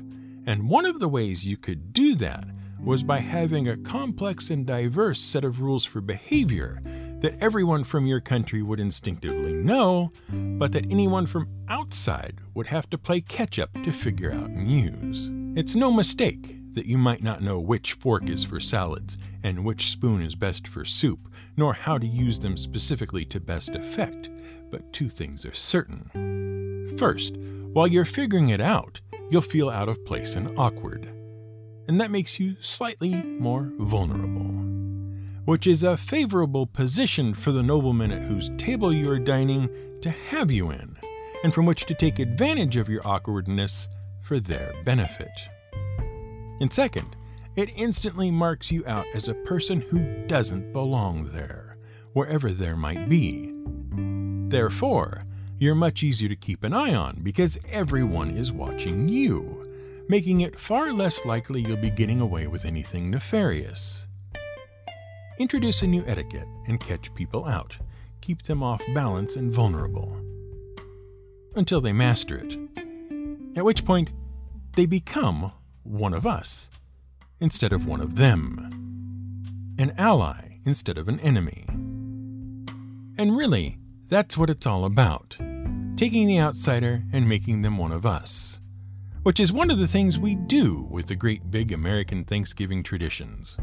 And 0.45 0.69
one 0.69 0.85
of 0.85 0.99
the 0.99 1.09
ways 1.09 1.45
you 1.45 1.57
could 1.57 1.93
do 1.93 2.15
that 2.15 2.45
was 2.79 3.03
by 3.03 3.19
having 3.19 3.67
a 3.67 3.77
complex 3.77 4.49
and 4.49 4.65
diverse 4.65 5.19
set 5.19 5.43
of 5.43 5.61
rules 5.61 5.85
for 5.85 6.01
behavior 6.01 6.81
that 7.19 7.37
everyone 7.41 7.83
from 7.83 8.05
your 8.05 8.21
country 8.21 8.61
would 8.61 8.79
instinctively 8.79 9.53
know, 9.53 10.11
but 10.29 10.71
that 10.71 10.91
anyone 10.91 11.25
from 11.25 11.49
outside 11.67 12.39
would 12.53 12.67
have 12.67 12.89
to 12.89 12.97
play 12.97 13.19
catch 13.19 13.57
up 13.57 13.73
to 13.83 13.91
figure 13.91 14.31
out 14.31 14.49
and 14.49 14.69
use. 14.69 15.29
It's 15.57 15.75
no 15.75 15.91
mistake 15.91 16.55
that 16.73 16.85
you 16.85 16.97
might 16.97 17.23
not 17.23 17.41
know 17.41 17.59
which 17.59 17.93
fork 17.93 18.29
is 18.29 18.43
for 18.43 18.59
salads 18.59 19.17
and 19.41 19.65
which 19.65 19.89
spoon 19.89 20.21
is 20.21 20.35
best 20.35 20.67
for 20.67 20.85
soup, 20.85 21.27
nor 21.57 21.73
how 21.73 21.97
to 21.97 22.05
use 22.05 22.39
them 22.39 22.55
specifically 22.55 23.25
to 23.25 23.39
best 23.39 23.69
effect, 23.69 24.29
but 24.69 24.93
two 24.93 25.09
things 25.09 25.45
are 25.45 25.53
certain. 25.53 26.95
First, 26.97 27.37
while 27.73 27.87
you're 27.87 28.05
figuring 28.05 28.49
it 28.49 28.61
out, 28.61 29.01
you'll 29.29 29.41
feel 29.41 29.69
out 29.69 29.89
of 29.89 30.05
place 30.05 30.35
and 30.35 30.57
awkward 30.57 31.11
and 31.87 31.99
that 32.01 32.11
makes 32.11 32.39
you 32.39 32.55
slightly 32.59 33.15
more 33.23 33.71
vulnerable. 33.79 34.53
Which 35.45 35.65
is 35.65 35.83
a 35.83 35.95
favorable 35.95 36.67
position 36.67 37.33
for 37.33 37.51
the 37.51 37.63
nobleman 37.63 38.11
at 38.11 38.23
whose 38.23 38.51
table 38.57 38.91
you 38.91 39.09
are 39.09 39.19
dining 39.19 39.69
to 40.01 40.09
have 40.09 40.51
you 40.51 40.71
in, 40.71 40.97
and 41.43 41.53
from 41.53 41.65
which 41.65 41.85
to 41.85 41.93
take 41.93 42.19
advantage 42.19 42.75
of 42.75 42.89
your 42.89 43.05
awkwardness 43.07 43.87
for 44.21 44.39
their 44.39 44.73
benefit. 44.83 45.31
And 46.59 46.71
second, 46.71 47.15
it 47.55 47.71
instantly 47.77 48.29
marks 48.29 48.71
you 48.71 48.83
out 48.85 49.05
as 49.15 49.29
a 49.29 49.33
person 49.33 49.79
who 49.79 50.27
doesn't 50.27 50.73
belong 50.73 51.29
there, 51.29 51.77
wherever 52.13 52.51
there 52.51 52.75
might 52.75 53.07
be. 53.07 53.53
Therefore, 54.49 55.21
you're 55.59 55.75
much 55.75 56.03
easier 56.03 56.29
to 56.29 56.35
keep 56.35 56.63
an 56.63 56.73
eye 56.73 56.93
on 56.93 57.19
because 57.23 57.59
everyone 57.71 58.31
is 58.31 58.51
watching 58.51 59.09
you 59.09 59.67
making 60.09 60.41
it 60.41 60.59
far 60.59 60.91
less 60.91 61.25
likely 61.25 61.61
you'll 61.61 61.77
be 61.77 61.89
getting 61.89 62.21
away 62.21 62.47
with 62.47 62.65
anything 62.65 63.09
nefarious. 63.09 64.07
Introduce 65.37 65.81
a 65.81 65.87
new 65.87 66.03
etiquette 66.07 66.47
and 66.67 66.79
catch 66.79 67.13
people 67.13 67.45
out. 67.45 67.77
Keep 68.21 68.43
them 68.43 68.63
off 68.63 68.81
balance 68.93 69.35
and 69.35 69.53
vulnerable. 69.53 70.17
Until 71.55 71.81
they 71.81 71.93
master 71.93 72.37
it. 72.37 72.57
At 73.55 73.65
which 73.65 73.85
point, 73.85 74.11
they 74.75 74.85
become 74.85 75.51
one 75.83 76.13
of 76.13 76.25
us 76.25 76.69
instead 77.39 77.73
of 77.73 77.85
one 77.85 78.01
of 78.01 78.15
them. 78.15 79.75
An 79.77 79.93
ally 79.97 80.59
instead 80.65 80.97
of 80.97 81.07
an 81.07 81.19
enemy. 81.19 81.65
And 83.17 83.35
really, 83.37 83.77
that's 84.09 84.37
what 84.37 84.49
it's 84.49 84.65
all 84.65 84.85
about 84.85 85.37
taking 85.95 86.27
the 86.27 86.39
outsider 86.39 87.03
and 87.11 87.27
making 87.27 87.61
them 87.61 87.77
one 87.77 87.91
of 87.91 88.05
us 88.05 88.59
which 89.27 89.41
is 89.41 89.51
one 89.51 89.69
of 89.69 89.77
the 89.77 89.89
things 89.89 90.17
we 90.17 90.35
do 90.35 90.87
with 90.89 91.07
the 91.07 91.15
great 91.15 91.51
big 91.51 91.73
American 91.73 92.23
Thanksgiving 92.23 92.81
traditions. 92.81 93.57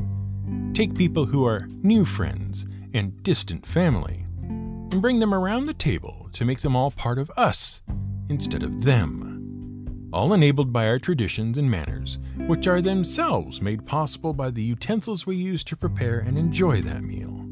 Take 0.75 0.95
people 0.95 1.25
who 1.25 1.47
are 1.47 1.67
new 1.83 2.05
friends 2.05 2.67
and 2.93 3.23
distant 3.23 3.67
family 3.67 4.27
and 4.43 5.01
bring 5.01 5.21
them 5.21 5.33
around 5.33 5.65
the 5.65 5.73
table 5.73 6.29
to 6.33 6.45
make 6.45 6.61
them 6.61 6.77
all 6.77 6.91
part 6.91 7.19
of 7.19 7.31
us 7.35 7.81
instead 8.29 8.63
of 8.63 8.85
them. 8.85 10.11
All 10.13 10.35
enabled 10.35 10.71
by 10.71 10.87
our 10.87 10.99
traditions 10.99 11.57
and 11.57 11.71
manners, 11.71 12.19
which 12.47 12.67
are 12.67 12.83
themselves 12.83 13.63
made 13.63 13.87
possible 13.87 14.35
by 14.35 14.51
the 14.51 14.63
utensils 14.63 15.25
we 15.25 15.37
use 15.37 15.65
to 15.65 15.79
prepare 15.79 16.19
and 16.19 16.37
enjoy 16.37 16.83
that 16.83 17.03
meal. 17.03 17.44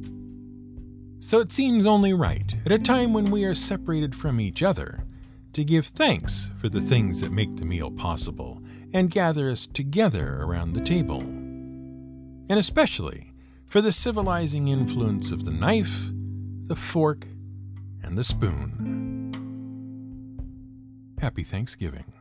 So 1.23 1.39
it 1.39 1.53
seems 1.53 1.87
only 1.87 2.13
right, 2.13 2.53
at 2.67 2.73
a 2.73 2.81
time 2.81 3.13
when 3.13 3.31
we 3.31 3.45
are 3.45 3.55
separated 3.55 4.13
from 4.13 4.41
each 4.41 4.61
other, 4.61 5.05
to 5.53 5.63
give 5.63 5.87
thanks 5.87 6.51
for 6.59 6.69
the 6.69 6.81
things 6.81 7.21
that 7.21 7.31
make 7.31 7.55
the 7.55 7.65
meal 7.65 7.93
possible 7.93 8.61
and 8.93 9.09
gather 9.09 9.49
us 9.49 9.69
together 9.69 10.43
around 10.43 10.73
the 10.73 10.81
table. 10.81 11.21
And 11.21 12.59
especially 12.59 13.33
for 13.67 13.81
the 13.81 13.93
civilizing 13.93 14.67
influence 14.67 15.31
of 15.31 15.45
the 15.45 15.53
knife, 15.53 16.11
the 16.67 16.75
fork, 16.75 17.29
and 18.03 18.19
the 18.19 18.25
spoon. 18.25 19.31
Happy 21.21 21.45
Thanksgiving. 21.45 22.13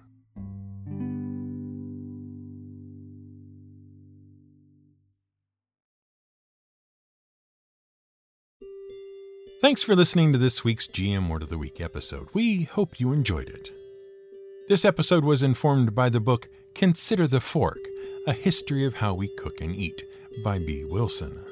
Thanks 9.62 9.84
for 9.84 9.96
listening 9.96 10.34
to 10.34 10.40
this 10.40 10.64
week's 10.64 10.88
GM 10.88 11.30
Word 11.30 11.44
of 11.44 11.50
the 11.50 11.58
Week 11.60 11.80
episode. 11.80 12.30
We 12.34 12.64
hope 12.64 13.00
you 13.00 13.14
enjoyed 13.14 13.48
it. 13.48 13.70
This 14.68 14.84
episode 14.84 15.24
was 15.24 15.44
informed 15.44 15.94
by 15.94 16.10
the 16.10 16.20
book 16.20 16.50
Consider 16.74 17.28
the 17.28 17.40
Fork 17.40 17.78
A 18.26 18.34
History 18.34 18.88
of 18.88 18.96
How 18.96 19.14
We 19.14 19.28
Cook 19.28 19.62
and 19.62 19.76
Eat 19.76 20.04
by 20.44 20.58
Bee 20.58 20.84
Wilson. 20.84 21.46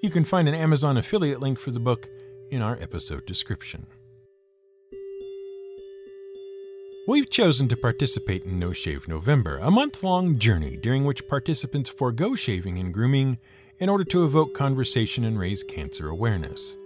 You 0.00 0.10
can 0.10 0.24
find 0.24 0.46
an 0.46 0.54
Amazon 0.54 0.96
affiliate 0.96 1.40
link 1.40 1.58
for 1.58 1.72
the 1.72 1.80
book 1.80 2.08
in 2.52 2.62
our 2.62 2.78
episode 2.80 3.26
description. 3.26 3.88
We've 7.08 7.28
chosen 7.28 7.66
to 7.66 7.76
participate 7.76 8.44
in 8.44 8.60
No 8.60 8.72
Shave 8.72 9.08
November, 9.08 9.58
a 9.60 9.72
month 9.72 10.04
long 10.04 10.38
journey 10.38 10.76
during 10.76 11.04
which 11.04 11.26
participants 11.26 11.90
forego 11.90 12.36
shaving 12.36 12.78
and 12.78 12.94
grooming 12.94 13.38
in 13.80 13.88
order 13.88 14.04
to 14.04 14.24
evoke 14.24 14.54
conversation 14.54 15.24
and 15.24 15.36
raise 15.36 15.64
cancer 15.64 16.08
awareness. 16.08 16.76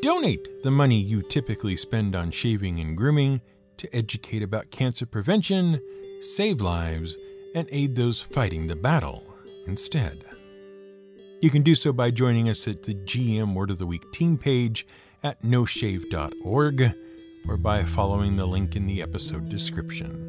Donate 0.00 0.62
the 0.62 0.70
money 0.70 1.00
you 1.00 1.22
typically 1.22 1.76
spend 1.76 2.14
on 2.14 2.30
shaving 2.30 2.78
and 2.78 2.96
grooming 2.96 3.40
to 3.78 3.94
educate 3.94 4.44
about 4.44 4.70
cancer 4.70 5.04
prevention, 5.04 5.80
save 6.20 6.60
lives, 6.60 7.16
and 7.54 7.68
aid 7.72 7.96
those 7.96 8.20
fighting 8.20 8.68
the 8.68 8.76
battle 8.76 9.24
instead. 9.66 10.24
You 11.42 11.50
can 11.50 11.62
do 11.62 11.74
so 11.74 11.92
by 11.92 12.12
joining 12.12 12.48
us 12.48 12.68
at 12.68 12.84
the 12.84 12.94
GM 12.94 13.54
Word 13.54 13.70
of 13.70 13.78
the 13.78 13.86
Week 13.86 14.12
team 14.12 14.38
page 14.38 14.86
at 15.24 15.42
noshave.org 15.42 16.94
or 17.48 17.56
by 17.56 17.82
following 17.82 18.36
the 18.36 18.46
link 18.46 18.76
in 18.76 18.86
the 18.86 19.02
episode 19.02 19.48
description. 19.48 20.26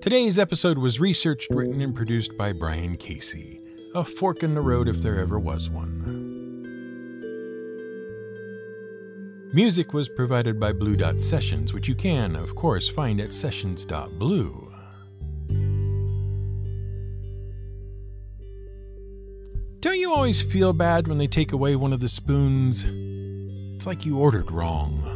Today's 0.00 0.38
episode 0.38 0.78
was 0.78 1.00
researched, 1.00 1.50
written, 1.50 1.80
and 1.80 1.96
produced 1.96 2.38
by 2.38 2.52
Brian 2.52 2.96
Casey, 2.96 3.60
a 3.92 4.04
fork 4.04 4.44
in 4.44 4.54
the 4.54 4.60
road 4.60 4.88
if 4.88 4.98
there 4.98 5.18
ever 5.18 5.40
was 5.40 5.68
one. 5.68 6.15
Music 9.56 9.94
was 9.94 10.06
provided 10.10 10.60
by 10.60 10.70
Blue 10.70 10.96
Dot 10.96 11.18
Sessions, 11.18 11.72
which 11.72 11.88
you 11.88 11.94
can, 11.94 12.36
of 12.36 12.54
course, 12.54 12.90
find 12.90 13.18
at 13.22 13.32
sessions.blue. 13.32 14.70
Don't 19.80 19.98
you 19.98 20.12
always 20.12 20.42
feel 20.42 20.74
bad 20.74 21.08
when 21.08 21.16
they 21.16 21.26
take 21.26 21.52
away 21.52 21.74
one 21.74 21.94
of 21.94 22.00
the 22.00 22.08
spoons? 22.10 22.84
It's 23.74 23.86
like 23.86 24.04
you 24.04 24.18
ordered 24.18 24.50
wrong. 24.50 25.15